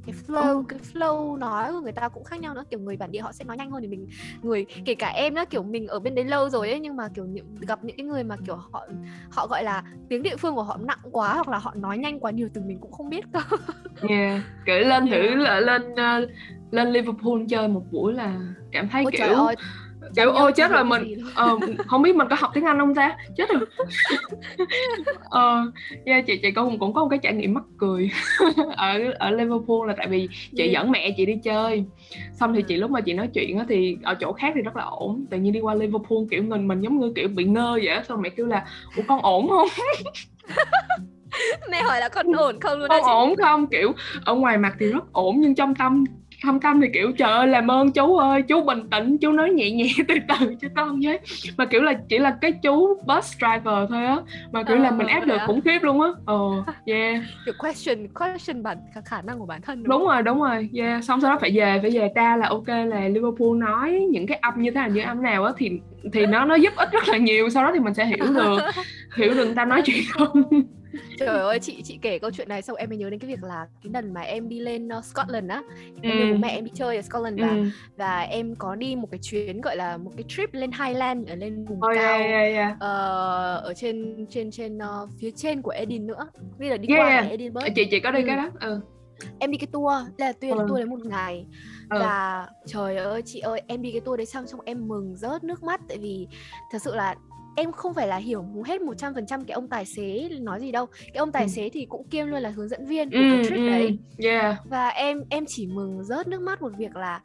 cái 0.05 0.15
flow 0.27 0.57
ừ. 0.57 0.63
cái 0.67 0.79
flow 0.93 1.37
nói 1.37 1.71
của 1.71 1.81
người 1.81 1.91
ta 1.91 2.09
cũng 2.09 2.23
khác 2.23 2.39
nhau 2.39 2.53
nữa 2.53 2.63
kiểu 2.69 2.79
người 2.79 2.97
bản 2.97 3.11
địa 3.11 3.21
họ 3.21 3.31
sẽ 3.31 3.45
nói 3.45 3.57
nhanh 3.57 3.71
hơn 3.71 3.81
thì 3.81 3.87
mình 3.87 4.07
người 4.41 4.65
kể 4.85 4.95
cả 4.95 5.07
em 5.07 5.33
đó 5.33 5.45
kiểu 5.45 5.63
mình 5.63 5.87
ở 5.87 5.99
bên 5.99 6.15
đấy 6.15 6.25
lâu 6.25 6.49
rồi 6.49 6.69
ấy 6.69 6.79
nhưng 6.79 6.95
mà 6.95 7.09
kiểu 7.13 7.25
những, 7.25 7.55
gặp 7.59 7.83
những 7.83 7.97
cái 7.97 8.05
người 8.05 8.23
mà 8.23 8.35
kiểu 8.45 8.55
họ 8.55 8.87
họ 9.31 9.47
gọi 9.47 9.63
là 9.63 9.83
tiếng 10.09 10.23
địa 10.23 10.35
phương 10.35 10.55
của 10.55 10.63
họ 10.63 10.77
nặng 10.81 10.99
quá 11.11 11.33
hoặc 11.33 11.47
là 11.47 11.57
họ 11.57 11.73
nói 11.75 11.97
nhanh 11.97 12.19
quá 12.19 12.31
nhiều 12.31 12.49
từ 12.53 12.61
mình 12.61 12.79
cũng 12.79 12.91
không 12.91 13.09
biết 13.09 13.25
cơ 13.33 13.39
yeah. 14.09 14.41
kiểu 14.65 14.79
lên 14.79 15.07
thử 15.07 15.45
yeah. 15.45 15.63
lên 15.63 15.91
uh, 15.91 16.29
lên 16.71 16.89
Liverpool 16.89 17.41
chơi 17.49 17.67
một 17.67 17.83
buổi 17.91 18.13
là 18.13 18.39
cảm 18.71 18.89
thấy 18.89 19.03
Ôi 19.03 19.11
kiểu 19.17 19.33
ơi, 19.33 19.55
kiểu 20.15 20.31
ôi 20.31 20.51
chết 20.55 20.71
rồi 20.71 20.83
mình 20.83 21.23
uh, 21.45 21.63
không 21.87 22.01
biết 22.01 22.15
mình 22.15 22.27
có 22.29 22.35
học 22.39 22.51
tiếng 22.53 22.65
Anh 22.65 22.79
không 22.79 22.95
ta? 22.95 23.17
Chết 23.37 23.49
rồi. 23.49 23.61
Uh, 25.25 25.73
yeah, 26.05 26.25
chị 26.25 26.37
chị 26.37 26.51
cũng 26.51 26.79
cũng 26.79 26.93
có 26.93 27.01
một 27.01 27.09
cái 27.09 27.19
trải 27.23 27.33
nghiệm 27.33 27.53
mắc 27.53 27.63
cười 27.77 28.11
ở 28.77 28.99
ở 29.19 29.29
Liverpool 29.29 29.87
là 29.87 29.93
tại 29.97 30.07
vì 30.07 30.29
chị 30.55 30.69
dẫn 30.73 30.91
mẹ 30.91 31.13
chị 31.17 31.25
đi 31.25 31.35
chơi. 31.43 31.85
Xong 32.33 32.53
thì 32.53 32.61
chị 32.61 32.75
lúc 32.75 32.91
mà 32.91 33.01
chị 33.01 33.13
nói 33.13 33.27
chuyện 33.33 33.57
á 33.57 33.65
thì 33.69 33.97
ở 34.03 34.15
chỗ 34.19 34.33
khác 34.33 34.51
thì 34.55 34.61
rất 34.61 34.75
là 34.75 34.83
ổn 34.83 35.25
tự 35.29 35.37
nhiên 35.37 35.53
đi 35.53 35.59
qua 35.59 35.75
Liverpool 35.75 36.19
kiểu 36.31 36.43
mình 36.43 36.67
mình 36.67 36.81
giống 36.81 36.99
như 36.99 37.13
kiểu 37.15 37.27
bị 37.27 37.43
ngơ 37.43 37.71
vậy 37.71 37.87
á 37.87 38.03
xong 38.07 38.21
mẹ 38.21 38.29
kêu 38.29 38.45
là 38.45 38.65
ủa 38.97 39.03
con 39.07 39.21
ổn 39.21 39.49
không? 39.49 39.67
Mẹ 41.71 41.81
hỏi 41.81 41.99
là 41.99 42.09
con 42.09 42.31
ổn 42.31 42.59
không 42.59 42.79
luôn 42.79 42.89
con 42.89 43.03
ổn 43.03 43.35
không? 43.35 43.67
Kiểu 43.67 43.93
ở 44.25 44.35
ngoài 44.35 44.57
mặt 44.57 44.75
thì 44.79 44.85
rất 44.91 45.13
ổn 45.13 45.35
nhưng 45.39 45.55
trong 45.55 45.75
tâm 45.75 46.03
thâm 46.43 46.59
tâm 46.59 46.81
thì 46.81 46.87
kiểu 46.93 47.11
trời 47.11 47.31
ơi 47.31 47.47
làm 47.47 47.71
ơn 47.71 47.91
chú 47.91 48.17
ơi 48.17 48.41
chú 48.41 48.63
bình 48.63 48.89
tĩnh 48.91 49.17
chú 49.17 49.31
nói 49.31 49.49
nhẹ 49.49 49.71
nhẹ 49.71 49.85
từ 50.07 50.15
từ 50.27 50.55
cho 50.61 50.67
con 50.75 50.99
với 51.03 51.19
mà 51.57 51.65
kiểu 51.65 51.81
là 51.81 51.93
chỉ 52.09 52.19
là 52.19 52.37
cái 52.41 52.51
chú 52.51 52.97
bus 53.07 53.33
driver 53.37 53.89
thôi 53.89 54.05
á 54.05 54.17
mà 54.51 54.63
kiểu 54.63 54.77
ờ, 54.77 54.83
là 54.83 54.91
mình 54.91 55.07
áp 55.07 55.25
lực 55.25 55.41
khủng 55.47 55.61
khiếp 55.61 55.79
luôn 55.81 56.01
á. 56.01 56.09
Ờ 56.25 56.35
yeah. 56.85 57.21
Kiểu 57.45 57.53
question 57.57 58.07
question 58.07 58.63
bản 58.63 58.77
khả 59.05 59.21
năng 59.21 59.39
của 59.39 59.45
bản 59.45 59.61
thân 59.61 59.83
đúng, 59.83 59.89
đúng 59.89 60.07
rồi 60.07 60.21
đúng 60.23 60.41
rồi 60.41 60.69
yeah. 60.73 61.03
Xong 61.03 61.21
sau 61.21 61.31
đó 61.31 61.37
phải 61.41 61.51
về 61.53 61.79
phải 61.81 61.91
về 61.91 62.09
tra 62.15 62.37
là 62.37 62.47
ok 62.47 62.67
là 62.67 63.07
Liverpool 63.07 63.57
nói 63.57 64.07
những 64.11 64.27
cái 64.27 64.37
âm 64.41 64.61
như 64.61 64.71
thế 64.71 64.75
nào 64.75 64.89
như 64.89 65.01
âm 65.01 65.23
nào 65.23 65.43
á 65.43 65.53
thì 65.57 65.71
thì 66.13 66.25
nó 66.25 66.45
nó 66.45 66.55
giúp 66.55 66.73
ích 66.75 66.91
rất 66.91 67.07
là 67.07 67.17
nhiều 67.17 67.49
sau 67.49 67.63
đó 67.63 67.71
thì 67.73 67.79
mình 67.79 67.93
sẽ 67.93 68.05
hiểu 68.05 68.33
được 68.33 68.57
hiểu 69.17 69.33
được 69.33 69.45
người 69.45 69.55
ta 69.55 69.65
nói 69.65 69.81
chuyện 69.85 70.03
không 70.11 70.43
trời 71.19 71.39
ơi 71.39 71.59
chị 71.59 71.81
chị 71.83 71.99
kể 72.01 72.19
câu 72.19 72.31
chuyện 72.31 72.49
này 72.49 72.61
xong 72.61 72.75
em 72.75 72.89
mới 72.89 72.97
nhớ 72.97 73.09
đến 73.09 73.19
cái 73.19 73.27
việc 73.27 73.43
là 73.43 73.67
cái 73.83 73.91
lần 73.93 74.13
mà 74.13 74.21
em 74.21 74.49
đi 74.49 74.59
lên 74.59 74.87
uh, 74.97 75.05
Scotland 75.05 75.49
á 75.49 75.61
em 76.01 76.19
ừ. 76.19 76.31
bố 76.31 76.37
mẹ 76.37 76.49
em 76.49 76.65
đi 76.65 76.71
chơi 76.75 76.95
ở 76.95 77.01
Scotland 77.01 77.41
và 77.41 77.49
ừ. 77.49 77.63
và 77.97 78.21
em 78.21 78.55
có 78.55 78.75
đi 78.75 78.95
một 78.95 79.07
cái 79.11 79.19
chuyến 79.23 79.61
gọi 79.61 79.75
là 79.75 79.97
một 79.97 80.11
cái 80.17 80.23
trip 80.27 80.53
lên 80.53 80.71
Highland 80.71 81.29
ở 81.29 81.35
lên 81.35 81.65
vùng 81.65 81.77
oh, 81.77 81.91
cao 81.95 82.19
yeah, 82.19 82.25
yeah, 82.25 82.53
yeah. 82.53 82.73
Uh, 82.75 83.63
ở 83.63 83.73
trên 83.75 84.25
trên 84.29 84.51
trên 84.51 84.77
uh, 84.77 85.09
phía 85.19 85.31
trên 85.31 85.61
của 85.61 85.71
Edin 85.71 86.07
nữa 86.07 86.27
bây 86.59 86.69
giờ 86.69 86.77
đi 86.77 86.87
yeah, 86.87 87.01
qua 87.01 87.09
yeah. 87.09 87.29
Edinburgh 87.29 87.67
chị 87.75 87.87
chị 87.91 87.99
có 87.99 88.11
đi 88.11 88.19
ừ. 88.21 88.25
cái 88.27 88.35
đó 88.35 88.49
ừ 88.59 88.81
em 89.39 89.51
đi 89.51 89.57
cái 89.57 89.67
tour 89.71 89.93
là 90.17 90.31
tour, 90.31 90.53
ừ. 90.53 90.65
tour 90.67 90.77
đấy 90.77 90.85
một 90.85 91.05
ngày 91.05 91.45
ừ. 91.89 91.99
và 91.99 92.47
trời 92.65 92.97
ơi 92.97 93.21
chị 93.25 93.39
ơi 93.39 93.61
em 93.67 93.81
đi 93.81 93.91
cái 93.91 94.01
tour 94.01 94.17
đấy 94.17 94.25
xong 94.25 94.47
xong 94.47 94.59
em 94.65 94.87
mừng 94.87 95.15
rớt 95.15 95.43
nước 95.43 95.63
mắt 95.63 95.81
tại 95.87 95.97
vì 95.97 96.27
thật 96.71 96.81
sự 96.81 96.95
là 96.95 97.15
em 97.55 97.71
không 97.71 97.93
phải 97.93 98.07
là 98.07 98.17
hiểu 98.17 98.45
hết 98.65 98.81
100% 98.81 99.25
cái 99.27 99.53
ông 99.53 99.67
tài 99.67 99.85
xế 99.85 100.29
nói 100.41 100.59
gì 100.59 100.71
đâu 100.71 100.85
cái 100.85 101.15
ông 101.15 101.31
tài 101.31 101.43
ừ. 101.43 101.47
xế 101.47 101.69
thì 101.69 101.85
cũng 101.85 102.07
kiêm 102.07 102.27
luôn 102.27 102.41
là 102.41 102.49
hướng 102.49 102.69
dẫn 102.69 102.85
viên 102.85 103.09
của 103.09 103.17
ừ, 103.17 103.23
cái 103.31 103.43
trip 103.43 103.57
ừ. 103.57 103.69
đấy 103.69 103.97
yeah. 104.17 104.55
và 104.65 104.89
em 104.89 105.23
em 105.29 105.45
chỉ 105.47 105.67
mừng 105.67 106.03
rớt 106.03 106.27
nước 106.27 106.41
mắt 106.41 106.61
một 106.61 106.71
việc 106.77 106.95
là 106.95 107.21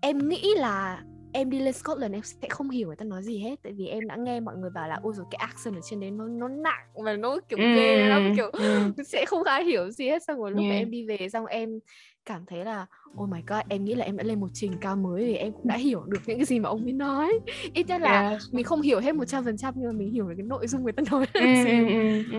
em 0.00 0.28
nghĩ 0.28 0.54
là 0.56 1.02
em 1.32 1.50
đi 1.50 1.60
lên 1.60 1.72
Scotland 1.72 2.14
em 2.14 2.22
sẽ 2.22 2.48
không 2.48 2.70
hiểu 2.70 2.86
người 2.86 2.96
ta 2.96 3.04
nói 3.04 3.22
gì 3.22 3.38
hết 3.38 3.54
tại 3.62 3.72
vì 3.72 3.86
em 3.86 4.06
đã 4.06 4.16
nghe 4.16 4.40
mọi 4.40 4.56
người 4.56 4.70
bảo 4.70 4.88
là 4.88 4.98
ôi 5.02 5.12
rồi 5.16 5.26
cái 5.30 5.38
accent 5.38 5.74
ở 5.74 5.80
trên 5.90 6.00
đấy 6.00 6.10
nó 6.10 6.26
nó 6.26 6.48
nặng 6.48 6.86
và 7.04 7.12
nó 7.12 7.40
kiểu 7.48 7.58
ghê 7.58 8.08
lắm 8.08 8.32
kiểu 8.36 8.50
sẽ 9.06 9.24
không 9.26 9.44
khá 9.44 9.62
hiểu 9.62 9.90
gì 9.90 10.08
hết 10.08 10.22
xong 10.22 10.38
rồi 10.38 10.50
lúc 10.50 10.60
yeah. 10.60 10.70
mà 10.70 10.76
em 10.76 10.90
đi 10.90 11.06
về 11.06 11.28
xong 11.32 11.46
em 11.46 11.78
cảm 12.26 12.46
thấy 12.46 12.64
là 12.64 12.86
oh 13.22 13.28
my 13.28 13.40
god 13.46 13.60
em 13.68 13.84
nghĩ 13.84 13.94
là 13.94 14.04
em 14.04 14.16
đã 14.16 14.24
lên 14.24 14.40
một 14.40 14.48
trình 14.52 14.72
cao 14.80 14.96
mới 14.96 15.24
vì 15.24 15.34
em 15.34 15.52
cũng 15.52 15.68
đã 15.68 15.76
hiểu 15.76 16.02
được 16.06 16.18
những 16.26 16.38
cái 16.38 16.44
gì 16.44 16.58
mà 16.58 16.68
ông 16.68 16.84
ấy 16.84 16.92
nói 16.92 17.38
ít 17.74 17.86
nhất 17.86 18.00
là 18.00 18.28
yeah. 18.28 18.42
mình 18.52 18.64
không 18.64 18.80
hiểu 18.80 19.00
hết 19.00 19.14
một 19.14 19.24
trăm 19.24 19.44
phần 19.44 19.56
trăm 19.56 19.74
nhưng 19.76 19.86
mà 19.86 19.92
mình 19.92 20.12
hiểu 20.12 20.28
được 20.28 20.34
cái 20.36 20.46
nội 20.46 20.66
dung 20.66 20.82
người 20.82 20.92
ta 20.92 21.02
nói 21.10 21.26
ừ, 21.32 21.40
ừ, 21.66 21.88
ừ, 21.88 22.24
ừ. 22.32 22.38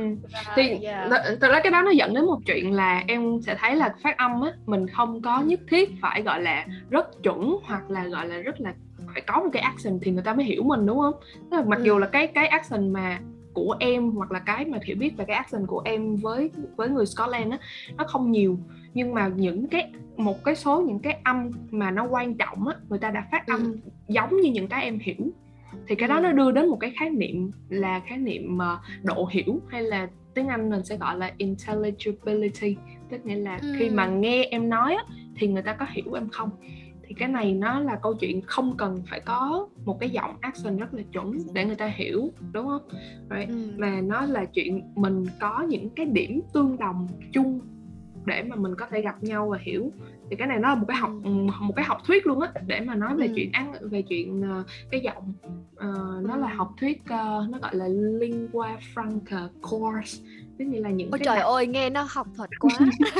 thì 0.56 0.70
yeah. 0.82 1.10
thật 1.42 1.50
ra 1.52 1.60
cái 1.64 1.72
đó 1.72 1.82
nó 1.82 1.92
dẫn 1.92 2.14
đến 2.14 2.26
một 2.26 2.40
chuyện 2.46 2.74
là 2.74 3.04
em 3.08 3.42
sẽ 3.42 3.58
thấy 3.60 3.76
là 3.76 3.96
phát 4.04 4.18
âm 4.18 4.42
á 4.42 4.52
mình 4.66 4.88
không 4.88 5.22
có 5.22 5.42
nhất 5.42 5.60
thiết 5.70 5.90
phải 6.02 6.22
gọi 6.22 6.42
là 6.42 6.66
rất 6.90 7.24
chuẩn 7.24 7.58
hoặc 7.64 7.92
là 7.92 8.08
gọi 8.08 8.28
là 8.28 8.38
rất 8.38 8.62
là 8.62 8.74
phải 9.14 9.22
có 9.28 9.40
một 9.40 9.50
cái 9.54 9.62
accent 9.62 10.00
thì 10.02 10.12
người 10.12 10.24
ta 10.24 10.34
mới 10.34 10.46
hiểu 10.46 10.64
mình 10.64 10.86
đúng 10.86 11.00
không 11.00 11.14
Tức 11.52 11.58
là 11.58 11.64
mặc 11.68 11.80
ừ. 11.80 11.84
dù 11.84 11.98
là 11.98 12.08
cái 12.08 12.28
cái 12.28 12.48
accent 12.48 12.94
mà 12.94 13.20
của 13.54 13.76
em 13.80 14.12
hoặc 14.12 14.32
là 14.32 14.40
cái 14.40 14.66
mà 14.66 14.78
hiểu 14.86 14.98
biết 15.00 15.18
về 15.18 15.26
cái 15.26 15.36
accent 15.36 15.68
của 15.68 15.82
em 15.86 16.16
với 16.16 16.52
với 16.76 16.90
người 16.90 17.06
Scotland 17.06 17.52
á 17.52 17.58
nó 17.98 18.04
không 18.08 18.32
nhiều 18.32 18.58
nhưng 18.96 19.14
mà 19.14 19.28
những 19.36 19.68
cái 19.68 19.92
một 20.18 20.44
cái 20.44 20.56
số 20.56 20.82
những 20.82 21.00
cái 21.00 21.20
âm 21.24 21.52
mà 21.72 21.92
nó 21.92 22.04
quan 22.04 22.38
trọng 22.38 22.68
á 22.68 22.76
người 22.90 23.00
ta 23.00 23.12
đã 23.12 23.28
phát 23.32 23.48
âm 23.48 23.64
ừ. 23.64 23.78
giống 24.08 24.42
như 24.42 24.52
những 24.52 24.68
cái 24.68 24.84
em 24.84 25.00
hiểu 25.00 25.32
thì 25.88 25.96
cái 25.96 26.10
đó 26.10 26.16
ừ. 26.18 26.22
nó 26.22 26.32
đưa 26.32 26.52
đến 26.52 26.70
một 26.70 26.78
cái 26.80 26.94
khái 27.00 27.10
niệm 27.10 27.52
là 27.70 28.00
khái 28.00 28.18
niệm 28.18 28.58
uh, 28.58 29.04
độ 29.04 29.30
hiểu 29.32 29.62
hay 29.68 29.84
là 29.84 30.08
tiếng 30.34 30.48
Anh 30.48 30.70
mình 30.70 30.84
sẽ 30.84 30.98
gọi 30.98 31.18
là 31.18 31.32
intelligibility 31.38 32.76
tức 33.10 33.26
nghĩa 33.26 33.36
là 33.36 33.60
ừ. 33.62 33.76
khi 33.80 33.90
mà 33.90 34.08
nghe 34.08 34.44
em 34.44 34.70
nói 34.70 34.96
á, 34.96 35.04
thì 35.36 35.48
người 35.48 35.64
ta 35.64 35.74
có 35.74 35.86
hiểu 35.90 36.14
em 36.14 36.30
không 36.30 36.50
thì 37.08 37.14
cái 37.14 37.30
này 37.30 37.54
nó 37.54 37.80
là 37.80 38.00
câu 38.04 38.14
chuyện 38.14 38.42
không 38.42 38.78
cần 38.78 39.04
phải 39.10 39.20
có 39.20 39.68
một 39.86 40.00
cái 40.00 40.10
giọng 40.10 40.36
accent 40.42 40.80
rất 40.80 40.94
là 40.94 41.04
chuẩn 41.12 41.38
để 41.54 41.66
người 41.66 41.76
ta 41.76 41.88
hiểu 41.96 42.30
đúng 42.52 42.68
không 42.68 42.90
right. 43.30 43.50
ừ. 43.50 43.72
mà 43.78 44.02
nó 44.02 44.26
là 44.26 44.46
chuyện 44.46 44.82
mình 44.96 45.26
có 45.40 45.66
những 45.70 45.90
cái 45.90 46.06
điểm 46.06 46.42
tương 46.54 46.78
đồng 46.78 47.08
chung 47.34 47.60
để 48.26 48.44
mà 48.44 48.56
mình 48.56 48.76
có 48.76 48.86
thể 48.92 49.02
gặp 49.02 49.24
nhau 49.24 49.50
và 49.50 49.58
hiểu 49.62 49.92
thì 50.30 50.36
cái 50.36 50.48
này 50.48 50.60
nó 50.60 50.70
là 50.70 50.76
một 50.76 50.86
cái 50.88 50.98
học 50.98 51.12
ừ. 51.24 51.30
một 51.60 51.74
cái 51.76 51.86
học 51.86 51.98
thuyết 52.08 52.28
luôn 52.28 52.40
á 52.42 52.52
để 52.68 52.80
mà 52.80 52.96
nói 52.96 53.16
về 53.18 53.28
ừ. 53.28 53.34
chuyện 53.36 53.52
ăn 53.52 53.74
về 53.82 54.02
chuyện 54.02 54.42
uh, 54.60 54.66
cái 54.92 55.02
giọng 55.02 55.34
uh, 55.74 56.26
nó 56.28 56.36
là 56.36 56.48
học 56.48 56.74
thuyết 56.80 57.02
uh, 57.02 57.50
nó 57.50 57.58
gọi 57.62 57.76
là 57.76 57.88
lingua 58.20 58.68
franca 58.96 59.48
course 59.62 60.24
tức 60.60 60.66
là 60.72 60.90
những 60.90 61.10
Ôi 61.12 61.20
cái 61.20 61.26
trời 61.26 61.36
đặc... 61.36 61.46
ơi 61.46 61.68
nghe 61.68 61.90
nó 61.90 62.08
học 62.10 62.28
thuật 62.38 62.50
quá 62.60 62.72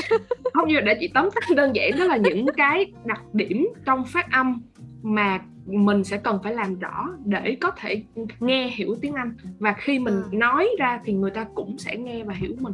không 0.54 0.68
như 0.68 0.80
để 0.80 0.96
chị 1.00 1.10
tóm 1.14 1.28
tắt 1.34 1.56
đơn 1.56 1.76
giản 1.76 1.90
đó 1.98 2.04
là 2.04 2.16
những 2.16 2.46
cái 2.56 2.92
đặc 3.04 3.22
điểm 3.32 3.68
trong 3.84 4.04
phát 4.04 4.32
âm 4.32 4.62
mà 5.02 5.40
mình 5.66 6.04
sẽ 6.04 6.16
cần 6.16 6.38
phải 6.42 6.54
làm 6.54 6.78
rõ 6.78 7.08
để 7.24 7.56
có 7.60 7.70
thể 7.70 8.02
nghe 8.40 8.68
hiểu 8.68 8.96
tiếng 9.00 9.14
Anh 9.14 9.36
và 9.58 9.72
khi 9.72 9.98
mình 9.98 10.14
ừ. 10.14 10.28
nói 10.32 10.68
ra 10.78 11.00
thì 11.04 11.12
người 11.12 11.30
ta 11.30 11.46
cũng 11.54 11.78
sẽ 11.78 11.96
nghe 11.96 12.24
và 12.24 12.34
hiểu 12.34 12.54
mình 12.58 12.72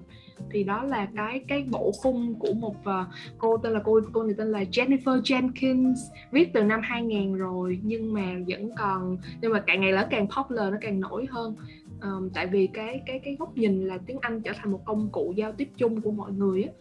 thì 0.51 0.65
đó 0.65 0.83
là 0.83 1.09
cái 1.17 1.45
cái 1.49 1.65
bộ 1.71 1.93
khung 2.03 2.35
của 2.39 2.53
một 2.53 2.75
uh, 2.81 3.07
cô 3.39 3.57
tên 3.57 3.73
là 3.73 3.81
cô 3.85 4.01
cô 4.13 4.23
này 4.23 4.35
tên 4.39 4.53
là 4.53 4.63
Jennifer 4.63 5.23
Jenkins 5.23 5.95
viết 6.33 6.51
từ 6.55 6.63
năm 6.63 6.81
2000 6.83 7.35
rồi 7.35 7.81
nhưng 7.83 8.15
mà 8.15 8.37
vẫn 8.49 8.71
còn 8.79 9.17
nhưng 9.41 9.53
mà 9.53 9.61
càng 9.67 9.81
ngày 9.81 9.93
lớn 9.93 10.09
càng 10.11 10.27
popular 10.37 10.73
nó 10.73 10.79
càng 10.81 11.01
nổi 11.01 11.27
hơn 11.31 11.57
um, 12.03 12.29
tại 12.35 12.47
vì 12.47 12.67
cái 12.67 13.01
cái 13.07 13.21
cái 13.25 13.37
góc 13.39 13.57
nhìn 13.57 13.87
là 13.87 13.99
tiếng 14.07 14.19
Anh 14.21 14.41
trở 14.41 14.53
thành 14.57 14.73
một 14.73 14.81
công 14.85 15.09
cụ 15.13 15.33
giao 15.37 15.53
tiếp 15.53 15.69
chung 15.77 16.01
của 16.01 16.11
mọi 16.11 16.33
người 16.33 16.63
á. 16.63 16.73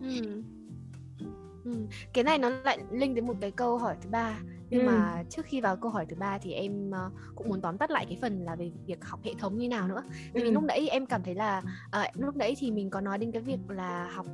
Ừ. 0.00 0.42
Ừ. 1.64 1.74
cái 2.12 2.24
này 2.24 2.38
nó 2.38 2.48
lại 2.48 2.78
link 2.90 3.14
đến 3.16 3.26
một 3.26 3.34
cái 3.40 3.50
câu 3.50 3.78
hỏi 3.78 3.96
thứ 4.02 4.10
ba 4.10 4.38
nhưng 4.70 4.80
ừ. 4.80 4.86
mà 4.86 5.24
trước 5.30 5.46
khi 5.46 5.60
vào 5.60 5.76
câu 5.76 5.90
hỏi 5.90 6.06
thứ 6.06 6.16
ba 6.16 6.38
thì 6.38 6.52
em 6.52 6.90
uh, 6.90 7.12
cũng 7.34 7.48
muốn 7.48 7.60
tóm 7.60 7.78
tắt 7.78 7.90
lại 7.90 8.06
cái 8.08 8.18
phần 8.20 8.44
là 8.44 8.54
về 8.54 8.72
việc 8.86 9.04
học 9.04 9.20
hệ 9.24 9.34
thống 9.38 9.58
như 9.58 9.68
nào 9.68 9.88
nữa 9.88 10.02
vì 10.32 10.42
ừ. 10.42 10.50
lúc 10.50 10.62
nãy 10.62 10.88
em 10.88 11.06
cảm 11.06 11.22
thấy 11.22 11.34
là 11.34 11.62
uh, 11.86 12.16
lúc 12.20 12.36
nãy 12.36 12.54
thì 12.58 12.70
mình 12.70 12.90
có 12.90 13.00
nói 13.00 13.18
đến 13.18 13.32
cái 13.32 13.42
việc 13.42 13.58
là 13.68 14.10
học 14.14 14.26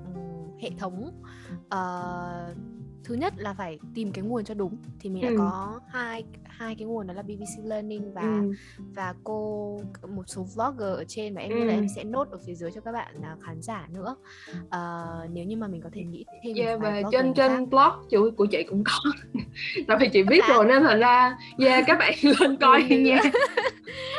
hệ 0.61 0.71
thống 0.79 1.23
uh, 1.67 2.57
thứ 3.05 3.15
nhất 3.15 3.35
là 3.37 3.55
phải 3.55 3.79
tìm 3.95 4.13
cái 4.13 4.25
nguồn 4.25 4.45
cho 4.45 4.55
đúng. 4.55 4.77
Thì 5.01 5.11
mình 5.11 5.23
ừ. 5.23 5.29
đã 5.29 5.35
có 5.39 5.81
hai 5.89 6.25
hai 6.59 6.75
cái 6.75 6.87
nguồn 6.87 7.07
đó 7.07 7.15
là 7.15 7.23
BBC 7.23 7.65
Learning 7.65 8.15
và 8.15 8.23
ừ. 8.23 8.53
và 8.79 9.15
cô 9.25 9.81
một 10.09 10.23
số 10.27 10.43
vlogger 10.55 10.89
ở 10.89 11.05
trên 11.09 11.35
và 11.35 11.41
em 11.41 11.51
ừ. 11.51 11.57
nghĩ 11.57 11.65
là 11.65 11.75
em 11.75 11.87
sẽ 11.97 12.05
nốt 12.05 12.31
ở 12.31 12.39
phía 12.47 12.55
dưới 12.55 12.71
cho 12.75 12.81
các 12.81 12.93
bạn 12.93 13.15
uh, 13.19 13.43
khán 13.47 13.63
giả 13.63 13.87
nữa. 13.93 14.17
Uh, 14.61 15.31
nếu 15.31 15.45
như 15.45 15.57
mà 15.57 15.69
mình 15.69 15.81
có 15.81 15.91
thể 15.93 16.03
nghĩ 16.03 16.25
thêm 16.43 16.57
yeah, 16.57 16.81
và 16.81 17.03
trên 17.13 17.35
trên 17.35 17.51
khác. 17.51 17.69
blog 17.71 18.09
chủ 18.11 18.31
của 18.37 18.47
chị 18.47 18.63
cũng 18.63 18.85
có. 18.85 19.11
Tại 19.89 19.97
vì 20.01 20.09
chị 20.09 20.23
biết 20.23 20.45
rồi 20.49 20.65
nên 20.65 20.83
thành 20.83 21.01
ra 21.01 21.39
yeah 21.59 21.85
các 21.87 21.99
bạn 21.99 22.15
lên 22.41 22.57
coi 22.57 22.83
nha. 22.83 23.21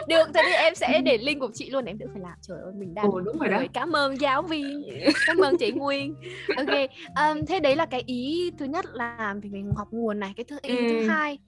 Được 0.07 0.29
thế 0.33 0.41
thì 0.45 0.53
em 0.53 0.75
sẽ 0.75 1.01
để 1.01 1.17
link 1.17 1.39
của 1.39 1.49
chị 1.53 1.69
luôn 1.69 1.85
em 1.85 1.97
đỡ 1.97 2.05
phải 2.13 2.21
làm. 2.21 2.33
Trời 2.41 2.57
ơi 2.63 2.73
mình 2.77 2.93
đang 2.93 3.11
Ồ, 3.11 3.19
đúng 3.19 3.37
rồi 3.37 3.49
đó. 3.49 3.63
Cảm 3.73 3.95
ơn 3.95 4.21
giáo 4.21 4.41
viên 4.41 4.83
cảm 5.27 5.37
ơn 5.37 5.57
chị 5.57 5.71
Nguyên. 5.71 6.15
Ok 6.57 6.79
um, 7.15 7.45
thế 7.45 7.59
đấy 7.59 7.75
là 7.75 7.85
cái 7.85 8.03
ý 8.05 8.51
thứ 8.57 8.65
nhất 8.65 8.74
là 8.93 9.35
thì 9.43 9.49
mình 9.49 9.71
học 9.75 9.87
nguồn 9.91 10.19
này 10.19 10.33
cái 10.37 10.43
thứ 10.43 10.59
ừ. 10.63 10.75
thứ 10.89 11.07
hai. 11.07 11.39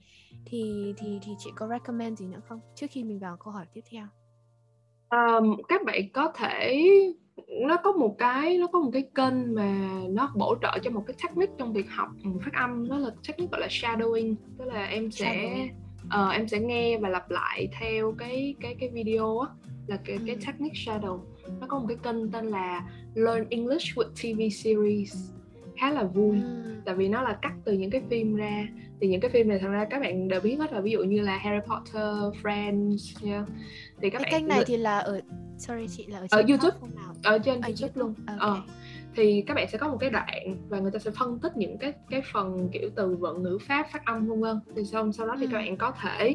Thì 0.44 0.94
thì 0.96 1.18
thì 1.22 1.32
chị 1.38 1.50
có 1.56 1.68
recommend 1.68 2.18
gì 2.18 2.26
nữa 2.26 2.40
không? 2.48 2.60
Trước 2.74 2.86
khi 2.90 3.04
mình 3.04 3.18
vào 3.18 3.36
câu 3.36 3.52
hỏi 3.52 3.66
tiếp 3.74 3.80
theo. 3.90 4.06
Um, 5.10 5.60
các 5.68 5.84
bạn 5.84 6.02
có 6.12 6.32
thể 6.36 6.84
nó 7.66 7.76
có 7.76 7.92
một 7.92 8.16
cái 8.18 8.58
nó 8.58 8.66
có 8.66 8.78
một 8.78 8.90
cái 8.92 9.04
kênh 9.14 9.54
mà 9.54 10.00
nó 10.08 10.32
bổ 10.36 10.56
trợ 10.62 10.78
cho 10.82 10.90
một 10.90 11.04
cái 11.06 11.16
technique 11.22 11.52
trong 11.58 11.72
việc 11.72 11.90
học 11.90 12.08
phát 12.44 12.52
âm 12.54 12.88
đó 12.88 12.98
là 12.98 13.10
technique 13.28 13.50
gọi 13.50 13.60
là 13.60 13.66
shadowing. 13.66 14.34
Tức 14.58 14.64
là 14.64 14.84
em 14.84 15.10
sẽ 15.10 15.68
uh, 16.04 16.32
em 16.32 16.48
sẽ 16.48 16.58
nghe 16.58 16.98
và 16.98 17.08
lặp 17.08 17.30
lại 17.30 17.68
theo 17.80 18.14
cái 18.18 18.54
cái 18.60 18.76
cái 18.80 18.88
video 18.88 19.38
á 19.38 19.48
là 19.86 19.98
cái 20.04 20.16
ừ. 20.16 20.22
cái 20.26 20.36
technique 20.46 20.80
shadow. 20.84 21.20
Nó 21.60 21.66
có 21.66 21.78
một 21.78 21.86
cái 21.88 21.96
kênh 22.02 22.30
tên 22.32 22.46
là 22.46 22.82
Learn 23.14 23.48
English 23.50 23.98
with 23.98 24.10
TV 24.10 24.54
series 24.54 25.37
khá 25.78 25.90
là 25.90 26.02
vui 26.02 26.36
ừ. 26.36 26.74
tại 26.84 26.94
vì 26.94 27.08
nó 27.08 27.22
là 27.22 27.38
cắt 27.42 27.52
từ 27.64 27.72
những 27.72 27.90
cái 27.90 28.02
phim 28.10 28.36
ra 28.36 28.66
thì 29.00 29.08
những 29.08 29.20
cái 29.20 29.30
phim 29.30 29.48
này 29.48 29.58
thật 29.58 29.68
ra 29.68 29.84
các 29.90 30.00
bạn 30.00 30.28
đều 30.28 30.40
biết 30.40 30.56
hết 30.56 30.72
là 30.72 30.80
ví 30.80 30.90
dụ 30.90 31.02
như 31.02 31.20
là 31.20 31.38
Harry 31.38 31.66
Potter, 31.66 32.42
Friends 32.42 33.30
yeah. 33.30 33.44
thì 34.00 34.10
các 34.10 34.18
cái 34.22 34.32
bạn 34.32 34.40
kênh 34.40 34.48
này 34.48 34.62
thì 34.66 34.76
là 34.76 34.98
ở 34.98 35.20
sorry 35.58 35.88
chị 35.88 36.06
là 36.06 36.18
ở, 36.18 36.26
trên 36.26 36.40
ở 36.40 36.44
YouTube 36.48 36.94
nào? 36.96 37.14
ở 37.24 37.38
trên 37.38 37.60
ở 37.60 37.68
YouTube, 37.68 37.80
YouTube 37.80 37.92
luôn 37.94 38.14
okay. 38.26 38.38
ờ 38.38 38.62
thì 39.14 39.44
các 39.46 39.54
bạn 39.54 39.68
sẽ 39.72 39.78
có 39.78 39.88
một 39.88 39.96
cái 40.00 40.10
đoạn 40.10 40.56
và 40.68 40.78
người 40.78 40.90
ta 40.90 40.98
sẽ 40.98 41.10
phân 41.10 41.38
tích 41.38 41.56
những 41.56 41.78
cái 41.78 41.92
cái 42.10 42.22
phần 42.32 42.68
kiểu 42.72 42.90
từ 42.94 43.16
vựng 43.16 43.42
ngữ 43.42 43.58
pháp 43.68 43.86
phát 43.92 44.04
âm 44.04 44.28
vân 44.28 44.40
vân 44.40 44.60
thì 44.76 44.84
xong 44.84 45.12
sau 45.12 45.26
đó 45.26 45.36
thì 45.38 45.46
ừ. 45.46 45.48
các 45.52 45.58
bạn 45.58 45.76
có 45.76 45.92
thể 46.02 46.34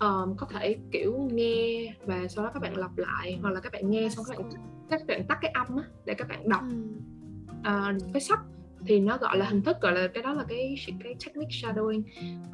um, 0.00 0.36
có 0.36 0.46
thể 0.50 0.76
kiểu 0.92 1.28
nghe 1.32 1.94
và 2.06 2.28
sau 2.28 2.44
đó 2.44 2.50
các 2.54 2.62
bạn 2.62 2.76
lặp 2.76 2.98
lại 2.98 3.38
hoặc 3.42 3.50
là 3.50 3.60
các 3.60 3.72
bạn 3.72 3.90
nghe 3.90 4.08
xong 4.08 4.24
các 4.28 4.38
bạn 4.38 4.50
các 4.90 5.06
bạn 5.06 5.24
tắt 5.28 5.38
cái 5.42 5.50
âm 5.50 5.76
á 5.76 5.84
để 6.04 6.14
các 6.14 6.28
bạn 6.28 6.48
đọc 6.48 6.62
ừ. 6.62 7.96
uh, 7.96 8.12
cái 8.12 8.20
sách 8.20 8.40
thì 8.86 9.00
nó 9.00 9.18
gọi 9.18 9.36
là 9.36 9.44
hình 9.44 9.62
thức 9.62 9.76
gọi 9.80 9.92
là 9.92 10.08
cái 10.08 10.22
đó 10.22 10.32
là 10.32 10.44
cái 10.48 10.76
cái 11.04 11.14
technique 11.26 11.50
shadowing. 11.50 12.02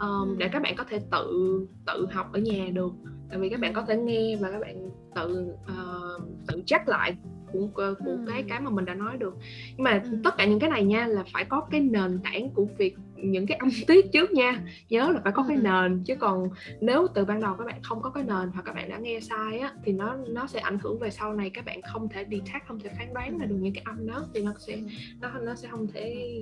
Um, 0.00 0.38
để 0.38 0.48
các 0.48 0.62
bạn 0.62 0.74
có 0.76 0.84
thể 0.84 0.98
tự 1.10 1.66
tự 1.86 2.06
học 2.12 2.32
ở 2.32 2.40
nhà 2.40 2.66
được. 2.72 2.92
Tại 3.30 3.38
vì 3.38 3.48
các 3.48 3.60
bạn 3.60 3.72
có 3.72 3.84
thể 3.88 3.96
nghe 3.96 4.36
và 4.36 4.50
các 4.50 4.60
bạn 4.60 4.90
tự 5.14 5.52
uh, 5.62 6.22
tự 6.48 6.62
check 6.66 6.88
lại 6.88 7.16
của 7.52 7.68
của 7.74 7.94
ừ. 8.04 8.24
cái 8.26 8.44
cái 8.48 8.60
mà 8.60 8.70
mình 8.70 8.84
đã 8.84 8.94
nói 8.94 9.16
được. 9.16 9.34
Nhưng 9.76 9.84
mà 9.84 10.02
ừ. 10.04 10.18
tất 10.24 10.34
cả 10.38 10.44
những 10.46 10.58
cái 10.58 10.70
này 10.70 10.84
nha 10.84 11.06
là 11.06 11.24
phải 11.32 11.44
có 11.44 11.60
cái 11.70 11.80
nền 11.80 12.20
tảng 12.24 12.50
của 12.50 12.66
việc 12.78 12.96
những 13.22 13.46
cái 13.46 13.58
âm 13.58 13.70
tiết 13.86 14.12
trước 14.12 14.32
nha. 14.32 14.62
Nhớ 14.88 15.10
là 15.14 15.20
phải 15.24 15.32
có 15.32 15.44
cái 15.48 15.56
nền 15.56 16.02
chứ 16.04 16.14
còn 16.14 16.48
nếu 16.80 17.06
từ 17.14 17.24
ban 17.24 17.40
đầu 17.40 17.54
các 17.58 17.64
bạn 17.64 17.82
không 17.82 18.02
có 18.02 18.10
cái 18.10 18.24
nền 18.24 18.50
hoặc 18.54 18.62
các 18.64 18.74
bạn 18.74 18.88
đã 18.88 18.98
nghe 18.98 19.20
sai 19.20 19.58
á 19.58 19.72
thì 19.84 19.92
nó 19.92 20.16
nó 20.28 20.46
sẽ 20.46 20.60
ảnh 20.60 20.78
hưởng 20.78 20.98
về 20.98 21.10
sau 21.10 21.34
này. 21.34 21.50
Các 21.50 21.64
bạn 21.64 21.80
không 21.82 22.08
thể 22.08 22.24
detect 22.30 22.66
không 22.68 22.80
thể 22.80 22.90
phán 22.98 23.14
đoán 23.14 23.38
ra 23.38 23.46
được 23.46 23.56
những 23.60 23.74
cái 23.74 23.84
âm 23.86 24.06
đó 24.06 24.26
thì 24.34 24.42
nó 24.42 24.52
sẽ 24.58 24.78
nó 25.20 25.28
nó 25.40 25.54
sẽ 25.54 25.68
không 25.68 25.86
thể 25.86 26.34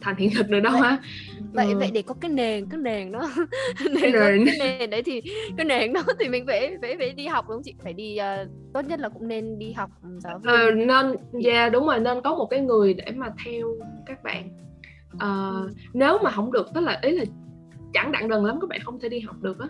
thành 0.00 0.16
hiện 0.16 0.30
thực 0.34 0.48
được 0.48 0.60
đâu 0.60 0.72
ha 0.72 0.98
vậy 1.52 1.66
ừ. 1.66 1.78
vậy 1.78 1.90
để 1.94 2.02
có 2.02 2.14
cái 2.20 2.30
nền 2.30 2.66
cái 2.70 2.80
nền 2.80 3.12
đó 3.12 3.30
nền 3.90 4.12
nền. 4.12 4.44
cái 4.46 4.78
nền 4.78 4.90
đấy 4.90 5.02
thì 5.02 5.22
cái 5.56 5.66
nền 5.66 5.92
đó 5.92 6.02
thì 6.20 6.28
mình 6.28 6.46
phải 6.46 6.76
phải 6.82 6.96
phải 6.98 7.12
đi 7.12 7.26
học 7.26 7.44
đúng 7.48 7.56
không 7.56 7.62
chị? 7.62 7.74
Phải 7.82 7.92
đi 7.92 8.18
uh, 8.42 8.48
tốt 8.74 8.80
nhất 8.80 9.00
là 9.00 9.08
cũng 9.08 9.28
nên 9.28 9.58
đi 9.58 9.72
học 9.72 9.90
giáo 10.18 10.38
viên. 10.38 10.54
Ờ, 10.54 10.70
nên 10.70 11.14
yeah 11.44 11.72
đúng 11.72 11.86
rồi 11.86 12.00
nên 12.00 12.20
có 12.20 12.34
một 12.34 12.46
cái 12.46 12.60
người 12.60 12.94
để 12.94 13.04
mà 13.16 13.28
theo 13.44 13.68
các 14.06 14.22
bạn 14.22 14.48
uh, 15.14 15.70
nếu 15.92 16.18
mà 16.24 16.30
không 16.30 16.52
được 16.52 16.66
tức 16.74 16.80
là 16.80 16.98
ý 17.02 17.10
là 17.10 17.24
chẳng 17.92 18.12
đặng 18.12 18.28
đần 18.28 18.44
lắm 18.44 18.58
các 18.60 18.68
bạn 18.68 18.80
không 18.84 19.00
thể 19.00 19.08
đi 19.08 19.20
học 19.20 19.36
được 19.42 19.58
á 19.58 19.68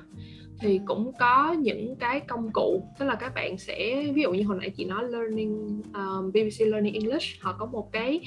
thì 0.61 0.81
cũng 0.87 1.13
có 1.19 1.53
những 1.53 1.97
cái 1.97 2.21
công 2.21 2.51
cụ 2.53 2.83
tức 2.99 3.05
là 3.05 3.15
các 3.15 3.35
bạn 3.35 3.59
sẽ 3.59 4.05
ví 4.15 4.23
dụ 4.23 4.33
như 4.33 4.43
hồi 4.43 4.59
nãy 4.61 4.71
chị 4.71 4.85
nói 4.85 5.05
learning 5.09 5.83
um, 5.95 6.31
BBC 6.31 6.61
Learning 6.61 6.95
English 6.95 7.43
họ 7.43 7.57
có 7.59 7.67
một 7.67 7.93
cái 7.93 8.21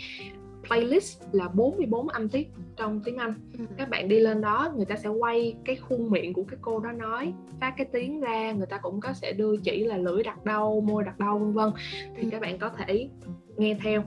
playlist 0.68 1.22
là 1.32 1.48
44 1.48 2.10
âm 2.10 2.30
tiết 2.30 2.48
trong 2.76 3.02
tiếng 3.04 3.18
Anh 3.18 3.34
ừ. 3.58 3.66
các 3.78 3.90
bạn 3.90 4.08
đi 4.08 4.20
lên 4.20 4.42
đó 4.42 4.74
người 4.76 4.86
ta 4.86 4.96
sẽ 4.96 5.10
quay 5.10 5.56
cái 5.66 5.76
khuôn 5.76 6.10
miệng 6.10 6.34
của 6.34 6.44
cái 6.44 6.60
cô 6.62 6.80
đó 6.80 6.92
nói 6.92 7.34
phát 7.62 7.74
cái 7.78 7.88
tiếng 7.94 8.22
ra 8.22 8.52
người 8.52 8.66
ta 8.66 8.78
cũng 8.78 9.00
có 9.00 9.14
sẽ 9.14 9.34
đưa 9.34 9.58
chỉ 9.58 9.84
là 9.84 9.98
lưỡi 9.98 10.24
đặt 10.24 10.46
đâu 10.46 10.82
môi 10.82 11.04
đặt 11.04 11.20
đâu 11.20 11.40
vân 11.40 11.54
vân 11.54 11.70
thì 12.16 12.24
ừ. 12.24 12.30
các 12.32 12.42
bạn 12.42 12.60
có 12.60 12.70
thể 12.70 13.10
nghe 13.58 13.78
theo 13.84 14.04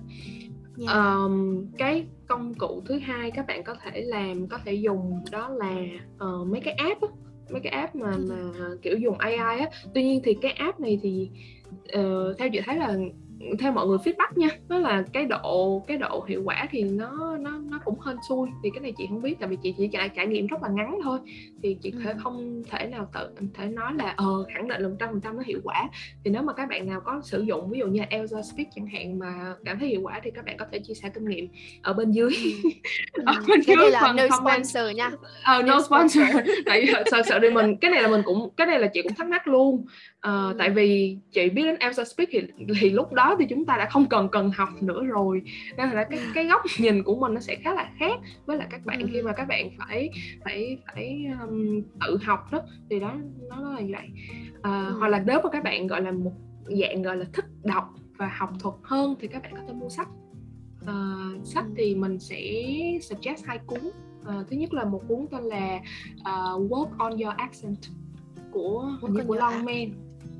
yeah. 0.78 0.94
um, 0.94 1.66
cái 1.78 2.06
công 2.30 2.54
cụ 2.54 2.82
thứ 2.86 2.98
hai 2.98 3.30
các 3.30 3.46
bạn 3.46 3.64
có 3.64 3.74
thể 3.74 4.00
làm 4.00 4.46
có 4.48 4.58
thể 4.64 4.72
dùng 4.72 5.24
đó 5.30 5.48
là 5.48 5.76
uh, 6.14 6.46
mấy 6.46 6.60
cái 6.60 6.74
app 6.74 7.02
á 7.02 7.08
mấy 7.50 7.60
cái 7.60 7.72
app 7.72 7.94
mà 7.94 8.12
ừ. 8.12 8.26
mà 8.28 8.64
kiểu 8.82 8.96
dùng 8.98 9.18
AI 9.18 9.58
á 9.58 9.70
tuy 9.94 10.04
nhiên 10.04 10.20
thì 10.24 10.34
cái 10.42 10.52
app 10.52 10.80
này 10.80 10.98
thì 11.02 11.30
uh, 11.98 12.38
theo 12.38 12.48
chị 12.52 12.60
thấy 12.66 12.76
là 12.76 12.96
theo 13.58 13.72
mọi 13.72 13.86
người 13.86 13.98
feedback 13.98 14.28
nha 14.36 14.48
đó 14.68 14.78
là 14.78 15.04
cái 15.12 15.24
độ 15.24 15.84
cái 15.86 15.98
độ 15.98 16.24
hiệu 16.28 16.42
quả 16.44 16.68
thì 16.70 16.82
nó 16.82 17.36
nó 17.40 17.50
nó 17.70 17.80
cũng 17.84 18.00
hên 18.06 18.16
xui. 18.28 18.48
Thì 18.62 18.70
cái 18.74 18.80
này 18.80 18.92
chị 18.98 19.06
không 19.08 19.22
biết 19.22 19.36
tại 19.40 19.48
vì 19.48 19.56
chị 19.62 19.74
chỉ 19.78 19.88
trải, 19.92 20.08
trải 20.08 20.26
nghiệm 20.26 20.46
rất 20.46 20.62
là 20.62 20.68
ngắn 20.68 20.98
thôi. 21.02 21.18
Thì 21.62 21.76
chị 21.82 21.92
ừ. 22.04 22.12
không 22.18 22.62
thể 22.70 22.86
nào 22.86 23.10
tự 23.14 23.30
thể 23.54 23.66
nói 23.66 23.92
là 23.94 24.14
ờ 24.16 24.44
khẳng 24.54 24.68
định 24.68 24.82
là 24.82 24.88
một 24.88 24.96
trăm 24.98 25.08
phần 25.08 25.20
trăm 25.20 25.36
nó 25.36 25.42
hiệu 25.46 25.60
quả. 25.64 25.88
Thì 26.24 26.30
nếu 26.30 26.42
mà 26.42 26.52
các 26.52 26.68
bạn 26.68 26.86
nào 26.86 27.00
có 27.00 27.20
sử 27.24 27.42
dụng 27.42 27.70
ví 27.70 27.78
dụ 27.78 27.86
như 27.86 28.02
Elsa 28.10 28.42
Speak 28.42 28.68
chẳng 28.74 28.86
hạn 28.86 29.18
mà 29.18 29.54
cảm 29.64 29.78
thấy 29.78 29.88
hiệu 29.88 30.00
quả 30.02 30.20
thì 30.24 30.30
các 30.30 30.44
bạn 30.44 30.56
có 30.56 30.66
thể 30.72 30.78
chia 30.78 30.94
sẻ 30.94 31.08
kinh 31.14 31.28
nghiệm 31.28 31.48
ở 31.82 31.92
bên 31.92 32.10
dưới. 32.10 32.30
Ừ. 33.12 33.22
ở 33.26 33.32
bên 33.48 33.60
cái 33.66 33.76
dưới 33.76 33.90
là 33.90 34.12
no 34.12 34.22
sponsor 34.40 34.96
nha. 34.96 35.10
Ờ 35.44 35.62
no, 35.62 35.74
no 35.74 35.82
sponsor. 35.82 36.24
tại 36.66 36.80
vì 36.80 36.92
thật 37.10 37.22
sự 37.26 37.38
thì 37.42 37.50
mình 37.50 37.76
cái 37.76 37.90
này 37.90 38.02
là 38.02 38.08
mình 38.08 38.22
cũng 38.24 38.50
cái 38.56 38.66
này 38.66 38.78
là 38.78 38.86
chị 38.86 39.02
cũng 39.02 39.14
thắc 39.14 39.28
mắc 39.28 39.48
luôn. 39.48 39.86
Ờ, 40.20 40.46
ừ. 40.48 40.54
tại 40.58 40.70
vì 40.70 41.18
chị 41.32 41.48
biết 41.48 41.62
đến 41.62 41.76
Elsa 41.76 42.04
Speak 42.04 42.28
thì, 42.32 42.40
thì 42.80 42.90
lúc 42.90 43.12
đó 43.12 43.29
thì 43.38 43.46
chúng 43.48 43.64
ta 43.64 43.76
đã 43.76 43.88
không 43.90 44.06
cần 44.06 44.28
cần 44.28 44.50
học 44.50 44.68
nữa 44.80 45.04
rồi. 45.04 45.42
Nên 45.76 45.90
là 45.90 46.04
cái 46.04 46.20
cái 46.34 46.46
góc 46.46 46.62
nhìn 46.78 47.02
của 47.02 47.16
mình 47.16 47.34
nó 47.34 47.40
sẽ 47.40 47.56
khá 47.56 47.74
là 47.74 47.90
khác 47.98 48.20
với 48.46 48.56
lại 48.56 48.68
các 48.70 48.80
bạn 48.84 49.06
khi 49.12 49.22
mà 49.22 49.32
các 49.32 49.48
bạn 49.48 49.70
phải 49.78 50.10
phải 50.44 50.78
phải 50.86 51.26
um, 51.40 51.82
tự 52.00 52.18
học 52.24 52.52
đó. 52.52 52.60
Thì 52.90 53.00
đó 53.00 53.14
nó 53.48 53.72
là 53.72 53.80
như 53.80 53.92
vậy. 53.92 54.08
À, 54.62 54.86
ừ. 54.86 54.96
hoặc 54.98 55.08
là 55.08 55.22
nếu 55.26 55.40
mà 55.44 55.50
các 55.50 55.64
bạn 55.64 55.86
gọi 55.86 56.02
là 56.02 56.10
một 56.10 56.32
dạng 56.80 57.02
gọi 57.02 57.16
là 57.16 57.24
thích 57.32 57.46
đọc 57.64 57.94
và 58.16 58.32
học 58.36 58.50
thuật 58.60 58.74
hơn 58.82 59.14
thì 59.20 59.28
các 59.28 59.42
bạn 59.42 59.52
có 59.54 59.60
thể 59.66 59.72
mua 59.72 59.88
sách. 59.88 60.08
À, 60.86 60.94
sách 61.44 61.64
thì 61.76 61.94
mình 61.94 62.18
sẽ 62.18 62.42
suggest 63.02 63.44
hai 63.44 63.58
cuốn. 63.66 63.80
À, 64.26 64.34
thứ 64.50 64.56
nhất 64.56 64.74
là 64.74 64.84
một 64.84 65.02
cuốn 65.08 65.26
tên 65.30 65.44
là 65.44 65.80
uh, 66.20 66.70
Work 66.70 66.88
on 66.98 67.12
Your 67.12 67.34
Accent 67.36 67.78
của 68.50 68.90
của 69.26 69.34
Longman. 69.34 69.90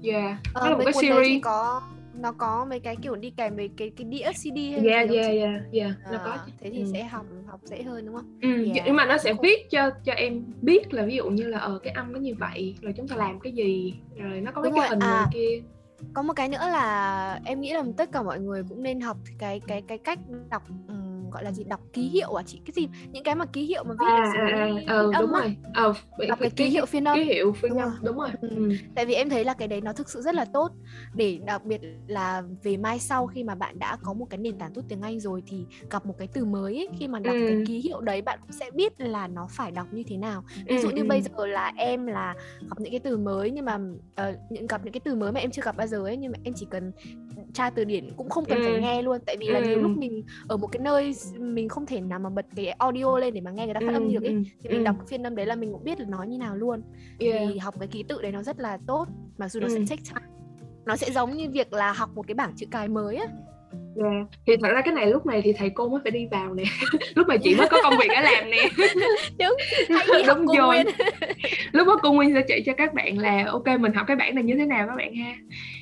Yeah 0.03 0.39
ờ, 0.55 0.61
đó 0.61 0.71
là 0.71 0.77
một 0.77 0.83
cái 0.85 0.93
series. 0.93 1.43
có 1.43 1.83
nó 2.15 2.33
có 2.33 2.67
mấy 2.71 2.81
cái 2.81 2.97
kiểu 2.97 3.17
đi 3.17 3.31
kèm 3.31 3.57
với 3.57 3.71
cái 3.77 3.91
cái 3.97 4.05
đĩa 4.05 4.33
CD 4.33 4.57
hay 4.57 4.87
yeah, 4.87 5.11
gì 5.11 5.17
yeah, 5.17 5.33
yeah, 5.33 5.73
yeah, 5.73 5.93
nó 6.13 6.19
có 6.25 6.39
thế 6.61 6.71
thì 6.71 6.81
ừ. 6.81 6.91
sẽ 6.93 7.05
học 7.05 7.27
học 7.47 7.61
dễ 7.65 7.83
hơn 7.83 8.07
đúng 8.07 8.15
không? 8.15 8.39
Ừ, 8.43 8.65
yeah. 8.65 8.87
nhưng 8.87 8.97
mà 8.97 9.07
nó 9.07 9.19
sẽ 9.19 9.35
viết 9.43 9.71
cho 9.71 9.91
cho 10.05 10.13
em 10.13 10.45
biết 10.63 10.95
là 10.95 11.05
ví 11.05 11.17
dụ 11.17 11.31
như 11.31 11.47
là 11.47 11.59
ở 11.59 11.73
ờ, 11.73 11.79
cái 11.79 11.93
âm 11.93 12.13
nó 12.13 12.19
như 12.19 12.35
vậy 12.39 12.75
rồi 12.83 12.93
chúng 12.97 13.09
ta 13.09 13.17
làm 13.17 13.41
cái 13.41 13.53
gì 13.53 13.95
rồi 14.17 14.41
nó 14.41 14.53
có 14.53 14.63
mấy 14.63 14.73
cái 14.77 14.89
hình 14.89 15.01
à, 15.01 15.27
kia 15.33 15.63
có 16.15 16.23
một 16.23 16.33
cái 16.37 16.49
nữa 16.49 16.59
là 16.59 17.41
em 17.45 17.61
nghĩ 17.61 17.73
là 17.73 17.83
tất 17.97 18.13
cả 18.13 18.23
mọi 18.23 18.41
người 18.41 18.63
cũng 18.69 18.83
nên 18.83 19.01
học 19.01 19.17
cái 19.39 19.61
cái 19.67 19.83
cái 19.83 19.99
cách 19.99 20.19
đọc 20.51 20.63
um, 20.89 21.00
gọi 21.31 21.45
là 21.45 21.53
gì 21.53 21.65
đọc 21.65 21.81
ký 21.93 22.03
hiệu 22.03 22.35
à 22.35 22.43
chị? 22.47 22.61
Cái 22.67 22.73
gì? 22.75 22.89
Những 23.13 23.25
cái 23.25 23.35
mà 23.35 23.45
ký 23.45 23.63
hiệu 23.63 23.85
mà 23.85 23.95
viết 24.01 24.07
à, 24.07 24.33
à, 24.35 24.69
à, 24.87 24.95
ừ, 24.95 25.13
đúng 25.21 25.31
rồi. 25.31 25.57
Ờ, 25.75 25.95
đọc 26.29 26.39
cái 26.41 26.51
ký 26.51 26.65
hiệu 26.65 26.87
phiên 26.87 27.05
âm. 27.05 27.17
ký 27.17 27.25
hiệu 27.25 27.53
phiên 27.53 27.77
âm 27.77 27.91
đúng 28.03 28.17
rồi. 28.17 28.31
Ừ. 28.41 28.49
Ừ. 28.57 28.71
tại 28.95 29.07
vì 29.07 29.15
em 29.15 29.31
thấy 29.31 29.45
là 29.45 29.55
cái 29.55 29.69
đấy 29.69 29.81
nó 29.81 29.93
thực 29.93 30.11
sự 30.11 30.23
rất 30.23 30.35
là 30.35 30.45
tốt. 30.45 30.73
Để 31.15 31.39
đặc 31.47 31.65
biệt 31.65 31.81
là 32.07 32.43
về 32.63 32.77
mai 32.77 32.99
sau 32.99 33.27
khi 33.27 33.45
mà 33.45 33.55
bạn 33.55 33.79
đã 33.79 33.97
có 34.03 34.13
một 34.13 34.27
cái 34.31 34.39
nền 34.39 34.59
tảng 34.59 34.73
tốt 34.75 34.83
tiếng 34.89 35.03
Anh 35.03 35.21
rồi 35.21 35.43
thì 35.47 35.65
gặp 35.91 36.07
một 36.07 36.15
cái 36.19 36.29
từ 36.33 36.45
mới 36.45 36.77
ấy, 36.77 36.89
khi 36.99 37.09
mà 37.09 37.19
đọc 37.19 37.35
ừ. 37.35 37.47
cái 37.49 37.65
ký 37.67 37.81
hiệu 37.81 38.01
đấy 38.01 38.23
bạn 38.23 38.39
cũng 38.43 38.53
sẽ 38.53 38.71
biết 38.71 39.01
là 39.01 39.29
nó 39.29 39.47
phải 39.51 39.71
đọc 39.71 39.87
như 39.93 40.03
thế 40.07 40.17
nào. 40.17 40.45
Ví 40.67 40.79
dụ 40.79 40.91
như 40.91 41.03
ừ. 41.03 41.07
bây 41.09 41.23
giờ 41.23 41.47
là 41.47 41.73
em 41.77 42.07
là 42.07 42.35
học 42.69 42.81
những 42.81 42.91
cái 42.91 43.01
từ 43.01 43.17
mới 43.17 43.51
nhưng 43.51 43.65
mà 43.65 43.75
uh, 43.75 44.37
những 44.51 44.67
gặp 44.67 44.85
những 44.85 44.93
cái 44.93 45.01
từ 45.05 45.15
mới 45.15 45.33
mà 45.33 45.41
em 45.41 45.51
chưa 45.51 45.63
gặp 45.65 45.77
bao 45.77 45.87
giờ 45.87 45.99
ấy 46.05 46.17
nhưng 46.17 46.33
mà 46.33 46.39
em 46.45 46.55
chỉ 46.55 46.67
cần 46.71 46.93
tra 47.55 47.71
từ 47.71 47.85
điển 47.85 48.11
cũng 48.17 48.29
không 48.29 48.45
cần 48.45 48.61
phải 48.65 48.81
nghe 48.81 49.03
luôn. 49.03 49.19
Tại 49.27 49.37
vì 49.41 49.47
là 49.47 49.61
nhiều 49.61 49.83
lúc 49.83 49.91
mình 49.97 50.25
ở 50.49 50.57
một 50.57 50.67
cái 50.67 50.81
nơi 50.81 51.13
mình 51.39 51.69
không 51.69 51.87
thể 51.87 52.01
nào 52.01 52.19
mà 52.19 52.31
bật 52.31 52.47
cái 52.57 52.71
audio 52.71 53.19
lên 53.19 53.35
để 53.35 53.41
mà 53.41 53.51
nghe 53.51 53.65
người 53.65 53.75
ta 53.75 53.81
phát 53.81 53.93
ừ, 53.93 53.95
âm 53.95 54.13
được 54.13 54.23
ấy 54.23 54.33
ừ, 54.33 54.43
thì 54.63 54.69
mình 54.69 54.79
ừ. 54.79 54.85
đọc 54.85 54.97
phiên 55.09 55.23
âm 55.23 55.37
đấy 55.37 55.47
là 55.47 55.55
mình 55.55 55.73
cũng 55.73 55.85
biết 55.85 56.01
là 56.01 56.07
nói 56.09 56.29
như 56.29 56.39
nào 56.39 56.57
luôn 56.57 56.83
yeah. 57.19 57.49
thì 57.49 57.59
học 57.59 57.75
cái 57.79 57.89
ký 57.89 58.05
tự 58.09 58.23
đấy 58.23 58.33
nó 58.33 58.43
rất 58.43 58.59
là 58.59 58.79
tốt 58.87 59.09
mặc 59.39 59.49
dù 59.49 59.61
nó 59.61 59.67
ừ. 59.67 59.75
sẽ 59.75 59.97
take 59.97 60.03
time 60.15 60.27
nó 60.85 60.97
sẽ 60.97 61.11
giống 61.11 61.37
như 61.37 61.51
việc 61.51 61.73
là 61.73 61.93
học 61.93 62.11
một 62.15 62.27
cái 62.27 62.35
bảng 62.35 62.53
chữ 62.57 62.67
cái 62.71 62.89
mới 62.89 63.17
á 63.17 63.27
Yeah. 63.97 64.27
Thì 64.47 64.57
thật 64.63 64.69
ra 64.73 64.81
cái 64.85 64.95
này 64.95 65.07
lúc 65.07 65.27
này 65.27 65.43
thì 65.45 65.53
thầy 65.53 65.71
cô 65.71 65.89
mới 65.89 66.01
phải 66.05 66.11
đi 66.11 66.27
vào 66.31 66.55
nè 66.55 66.63
Lúc 67.15 67.29
mà 67.29 67.37
chị 67.37 67.55
mới 67.55 67.69
có 67.69 67.79
công 67.83 67.95
việc 68.01 68.07
để 68.09 68.21
làm 68.21 68.51
nè 68.51 68.69
Đúng, 69.39 69.57
hay 69.89 70.23
Đúng 70.27 70.47
rồi 70.47 70.85
Lúc 71.73 71.87
đó 71.87 71.99
cô 72.03 72.13
Nguyên 72.13 72.35
sẽ 72.35 72.43
chỉ 72.49 72.63
cho 72.67 72.73
các 72.73 72.95
bạn 72.95 73.19
là 73.19 73.45
Ok 73.47 73.67
mình 73.81 73.93
học 73.93 74.07
cái 74.07 74.17
bảng 74.17 74.35
này 74.35 74.45
như 74.45 74.55
thế 74.59 74.67
nào 74.67 74.87
các 74.87 74.97
bạn 74.97 75.15
ha 75.15 75.35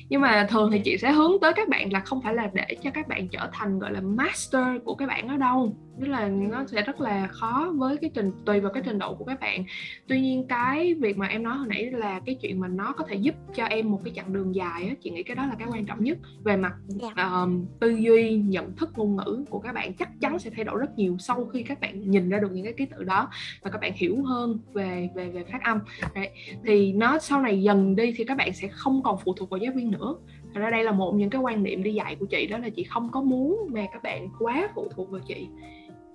nhưng 0.09 0.21
mà 0.21 0.47
thường 0.49 0.71
thì 0.71 0.79
chị 0.79 0.97
sẽ 0.97 1.11
hướng 1.11 1.39
tới 1.41 1.53
các 1.55 1.69
bạn 1.69 1.93
là 1.93 1.99
không 1.99 2.21
phải 2.21 2.33
là 2.33 2.49
để 2.53 2.75
cho 2.83 2.91
các 2.91 3.07
bạn 3.07 3.27
trở 3.27 3.49
thành 3.53 3.79
gọi 3.79 3.91
là 3.91 4.01
master 4.01 4.65
của 4.85 4.95
cái 4.95 5.07
bạn 5.07 5.27
đó 5.27 5.37
đâu. 5.37 5.75
Tức 6.01 6.07
là 6.07 6.27
nó 6.27 6.65
sẽ 6.67 6.81
rất 6.81 7.01
là 7.01 7.27
khó 7.27 7.71
với 7.75 7.97
cái 7.97 8.11
trình 8.13 8.31
tùy 8.45 8.59
vào 8.59 8.73
cái 8.73 8.83
trình 8.85 8.99
độ 8.99 9.15
của 9.15 9.25
các 9.25 9.39
bạn. 9.39 9.63
Tuy 10.07 10.21
nhiên 10.21 10.47
cái 10.47 10.93
việc 10.93 11.17
mà 11.17 11.27
em 11.27 11.43
nói 11.43 11.57
hồi 11.57 11.67
nãy 11.67 11.91
là 11.91 12.19
cái 12.25 12.35
chuyện 12.41 12.59
mà 12.59 12.67
nó 12.67 12.93
có 12.97 13.05
thể 13.07 13.15
giúp 13.15 13.35
cho 13.55 13.65
em 13.65 13.91
một 13.91 14.01
cái 14.03 14.13
chặng 14.15 14.33
đường 14.33 14.55
dài 14.55 14.87
á 14.89 14.95
chị 15.01 15.09
nghĩ 15.09 15.23
cái 15.23 15.35
đó 15.35 15.45
là 15.45 15.55
cái 15.59 15.67
quan 15.71 15.85
trọng 15.85 16.03
nhất. 16.03 16.17
Về 16.43 16.57
mặt 16.57 16.73
uh, 17.05 17.49
tư 17.79 17.89
duy 17.89 18.35
nhận 18.35 18.75
thức 18.75 18.89
ngôn 18.95 19.15
ngữ 19.15 19.45
của 19.49 19.59
các 19.59 19.73
bạn 19.73 19.93
chắc 19.93 20.09
chắn 20.21 20.39
sẽ 20.39 20.49
thay 20.55 20.65
đổi 20.65 20.79
rất 20.79 20.97
nhiều 20.97 21.17
sau 21.19 21.45
khi 21.45 21.63
các 21.63 21.79
bạn 21.79 22.11
nhìn 22.11 22.29
ra 22.29 22.39
được 22.39 22.51
những 22.51 22.63
cái 22.63 22.73
ký 22.73 22.85
tự 22.85 23.03
đó 23.03 23.29
và 23.61 23.71
các 23.71 23.81
bạn 23.81 23.91
hiểu 23.95 24.23
hơn 24.23 24.59
về 24.73 25.09
về 25.15 25.29
về 25.29 25.43
phát 25.43 25.63
âm. 25.63 25.79
Đấy. 26.15 26.29
thì 26.65 26.93
nó 26.93 27.19
sau 27.19 27.41
này 27.41 27.61
dần 27.61 27.95
đi 27.95 28.13
thì 28.17 28.23
các 28.23 28.37
bạn 28.37 28.53
sẽ 28.53 28.67
không 28.67 29.03
còn 29.03 29.17
phụ 29.25 29.33
thuộc 29.33 29.49
vào 29.49 29.57
giáo 29.57 29.73
viên 29.75 29.91
nữa 29.91 29.98
nữa. 29.99 30.15
Thành 30.53 30.63
ra 30.63 30.69
đây 30.69 30.83
là 30.83 30.91
một 30.91 31.15
những 31.15 31.29
cái 31.29 31.41
quan 31.41 31.63
niệm 31.63 31.83
đi 31.83 31.93
dạy 31.93 32.15
của 32.15 32.25
chị 32.25 32.47
đó 32.47 32.57
là 32.57 32.69
chị 32.69 32.83
không 32.83 33.09
có 33.11 33.21
muốn 33.21 33.67
mà 33.71 33.85
các 33.93 34.03
bạn 34.03 34.29
quá 34.39 34.69
phụ 34.75 34.87
thuộc 34.95 35.09
vào 35.09 35.21
chị. 35.27 35.47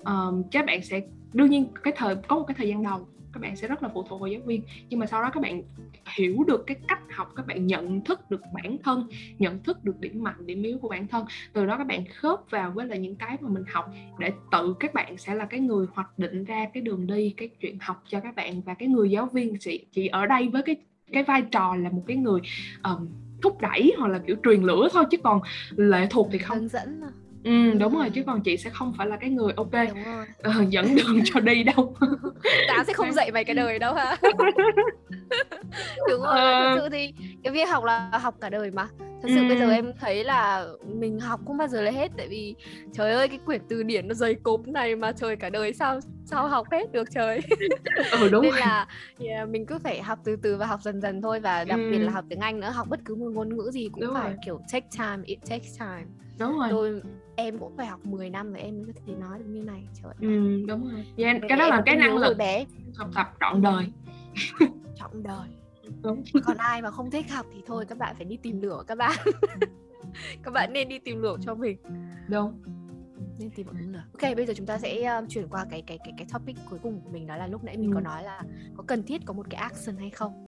Um, 0.04 0.42
các 0.50 0.66
bạn 0.66 0.82
sẽ 0.82 1.00
đương 1.32 1.50
nhiên 1.50 1.66
cái 1.82 1.92
thời 1.96 2.16
có 2.16 2.36
một 2.36 2.44
cái 2.46 2.54
thời 2.58 2.68
gian 2.68 2.82
đầu 2.82 3.06
các 3.34 3.40
bạn 3.40 3.56
sẽ 3.56 3.68
rất 3.68 3.82
là 3.82 3.88
phụ 3.94 4.02
thuộc 4.02 4.20
vào 4.20 4.28
giáo 4.28 4.40
viên. 4.44 4.62
Nhưng 4.88 5.00
mà 5.00 5.06
sau 5.06 5.22
đó 5.22 5.30
các 5.34 5.42
bạn 5.42 5.62
hiểu 6.16 6.44
được 6.46 6.66
cái 6.66 6.76
cách 6.88 7.00
học 7.10 7.32
các 7.36 7.46
bạn 7.46 7.66
nhận 7.66 8.04
thức 8.04 8.30
được 8.30 8.40
bản 8.54 8.76
thân 8.84 9.08
nhận 9.38 9.62
thức 9.62 9.84
được 9.84 10.00
điểm 10.00 10.22
mạnh 10.22 10.46
điểm 10.46 10.62
yếu 10.62 10.78
của 10.78 10.88
bản 10.88 11.06
thân. 11.06 11.26
Từ 11.52 11.66
đó 11.66 11.78
các 11.78 11.86
bạn 11.86 12.04
khớp 12.14 12.50
vào 12.50 12.70
với 12.70 12.86
là 12.86 12.96
những 12.96 13.16
cái 13.16 13.36
mà 13.40 13.48
mình 13.48 13.64
học 13.72 13.90
để 14.18 14.32
tự 14.52 14.74
các 14.80 14.94
bạn 14.94 15.18
sẽ 15.18 15.34
là 15.34 15.44
cái 15.44 15.60
người 15.60 15.86
hoạch 15.92 16.18
định 16.18 16.44
ra 16.44 16.68
cái 16.74 16.80
đường 16.80 17.06
đi 17.06 17.34
cái 17.36 17.48
chuyện 17.48 17.78
học 17.80 18.02
cho 18.08 18.20
các 18.20 18.34
bạn. 18.34 18.60
Và 18.60 18.74
cái 18.74 18.88
người 18.88 19.10
giáo 19.10 19.26
viên 19.26 19.58
chị 19.58 19.86
chị 19.92 20.06
ở 20.06 20.26
đây 20.26 20.48
với 20.48 20.62
cái 20.62 20.76
cái 21.12 21.22
vai 21.22 21.42
trò 21.42 21.76
là 21.76 21.90
một 21.90 22.02
cái 22.06 22.16
người 22.16 22.40
um, 22.84 23.08
thúc 23.44 23.60
đẩy 23.60 23.92
hoặc 23.98 24.08
là 24.08 24.18
kiểu 24.26 24.36
truyền 24.44 24.62
lửa 24.62 24.88
thôi 24.92 25.04
chứ 25.10 25.16
còn 25.24 25.40
lệ 25.76 26.06
thuộc 26.10 26.28
thì 26.32 26.38
không. 26.38 26.58
Hướng 26.58 26.68
dẫn. 26.68 27.00
Ừ, 27.44 27.70
đúng 27.78 27.94
rồi 27.94 28.10
chứ 28.10 28.22
còn 28.26 28.40
chị 28.40 28.56
sẽ 28.56 28.70
không 28.70 28.92
phải 28.98 29.06
là 29.06 29.16
cái 29.16 29.30
người 29.30 29.52
ok 29.56 29.74
uh, 30.48 30.68
dẫn 30.68 30.94
đường 30.94 31.20
cho 31.24 31.40
đi 31.40 31.62
đâu. 31.62 31.96
Tao 32.68 32.84
sẽ 32.84 32.92
không 32.92 33.12
dạy 33.12 33.30
mày 33.32 33.44
cái 33.44 33.54
đời 33.54 33.78
đâu 33.78 33.94
ha 33.94 34.16
đúng 36.08 36.22
rồi 36.22 36.38
uh... 36.38 36.78
thực 36.78 36.80
sự 36.80 36.88
thì 36.88 37.14
cái 37.42 37.52
việc 37.52 37.68
học 37.68 37.84
là 37.84 38.10
học 38.22 38.34
cả 38.40 38.50
đời 38.50 38.70
mà 38.70 38.88
thật 39.24 39.30
sự 39.34 39.40
ừ. 39.40 39.48
bây 39.48 39.58
giờ 39.58 39.70
em 39.70 39.92
thấy 40.00 40.24
là 40.24 40.66
mình 40.86 41.20
học 41.20 41.40
không 41.46 41.56
bao 41.56 41.68
giờ 41.68 41.82
là 41.82 41.90
hết 41.90 42.12
tại 42.16 42.28
vì 42.28 42.54
trời 42.92 43.12
ơi 43.12 43.28
cái 43.28 43.38
quyển 43.46 43.60
từ 43.68 43.82
điển 43.82 44.08
nó 44.08 44.14
dày 44.14 44.34
cốp 44.34 44.68
này 44.68 44.96
mà 44.96 45.12
trời 45.12 45.36
cả 45.36 45.50
đời 45.50 45.72
sao 45.72 46.00
sao 46.24 46.48
học 46.48 46.66
hết 46.72 46.92
được 46.92 47.10
trời 47.10 47.40
ừ, 48.12 48.28
đúng 48.32 48.42
nên 48.42 48.50
rồi. 48.50 48.60
là 48.60 48.86
yeah, 49.18 49.48
mình 49.48 49.66
cứ 49.66 49.78
phải 49.78 50.02
học 50.02 50.18
từ 50.24 50.36
từ 50.36 50.56
và 50.56 50.66
học 50.66 50.80
dần 50.82 51.00
dần 51.00 51.22
thôi 51.22 51.40
và 51.40 51.64
đặc 51.64 51.78
ừ. 51.78 51.90
biệt 51.90 51.98
là 51.98 52.12
học 52.12 52.24
tiếng 52.28 52.40
Anh 52.40 52.60
nữa 52.60 52.70
học 52.70 52.88
bất 52.90 53.00
cứ 53.04 53.14
một 53.14 53.30
ngôn 53.34 53.56
ngữ 53.56 53.70
gì 53.70 53.88
cũng 53.92 54.00
đúng 54.00 54.14
phải 54.14 54.28
rồi. 54.28 54.38
kiểu 54.46 54.60
take 54.72 54.86
time 54.98 55.22
it 55.24 55.38
takes 55.48 55.78
time 55.78 56.04
đúng 56.38 56.58
rồi 56.58 56.68
tôi 56.70 57.02
em 57.36 57.58
cũng 57.58 57.76
phải 57.76 57.86
học 57.86 58.00
10 58.06 58.30
năm 58.30 58.52
rồi 58.52 58.62
em 58.62 58.76
mới 58.76 58.86
có 58.86 59.00
thể 59.06 59.12
nói 59.20 59.38
được 59.38 59.44
như 59.48 59.62
này 59.62 59.82
trời 60.02 60.12
ừ, 60.20 60.64
đúng 60.68 60.90
rồi 60.92 61.04
yeah, 61.16 61.36
cái 61.48 61.58
đó 61.58 61.68
là 61.68 61.82
cái 61.86 61.96
năng 61.96 62.16
lực 62.16 62.36
bé 62.36 62.64
học 62.96 63.10
tập 63.14 63.32
trọn 63.40 63.62
đời 63.62 63.86
trọn 64.96 65.22
đời 65.22 65.48
đúng. 66.02 66.24
Còn 66.44 66.56
ai 66.56 66.82
mà 66.82 66.90
không 66.90 67.10
thích 67.10 67.30
học 67.30 67.46
thì 67.54 67.62
thôi 67.66 67.84
các 67.88 67.98
bạn 67.98 68.16
phải 68.16 68.24
đi 68.24 68.36
tìm 68.36 68.60
lửa 68.60 68.84
các 68.86 68.98
bạn. 68.98 69.18
Các 70.42 70.50
bạn 70.50 70.72
nên 70.72 70.88
đi 70.88 70.98
tìm 70.98 71.22
lửa 71.22 71.36
cho 71.40 71.54
mình. 71.54 71.76
Đúng. 72.28 72.62
Nên 73.38 73.50
tìm 73.50 73.66
một 73.66 73.72
lửa. 73.76 74.02
Ok 74.12 74.36
bây 74.36 74.46
giờ 74.46 74.54
chúng 74.56 74.66
ta 74.66 74.78
sẽ 74.78 75.04
um, 75.04 75.26
chuyển 75.26 75.48
qua 75.48 75.66
cái 75.70 75.82
cái 75.86 75.98
cái 75.98 76.14
cái 76.16 76.26
topic 76.32 76.56
cuối 76.70 76.78
cùng 76.82 77.00
của 77.04 77.10
mình 77.10 77.26
đó 77.26 77.36
là 77.36 77.46
lúc 77.46 77.64
nãy 77.64 77.76
mình 77.76 77.90
ừ. 77.90 77.94
có 77.94 78.00
nói 78.00 78.22
là 78.22 78.42
có 78.76 78.84
cần 78.86 79.02
thiết 79.02 79.22
có 79.24 79.32
một 79.32 79.46
cái 79.50 79.60
action 79.60 79.96
hay 79.96 80.10
không 80.10 80.42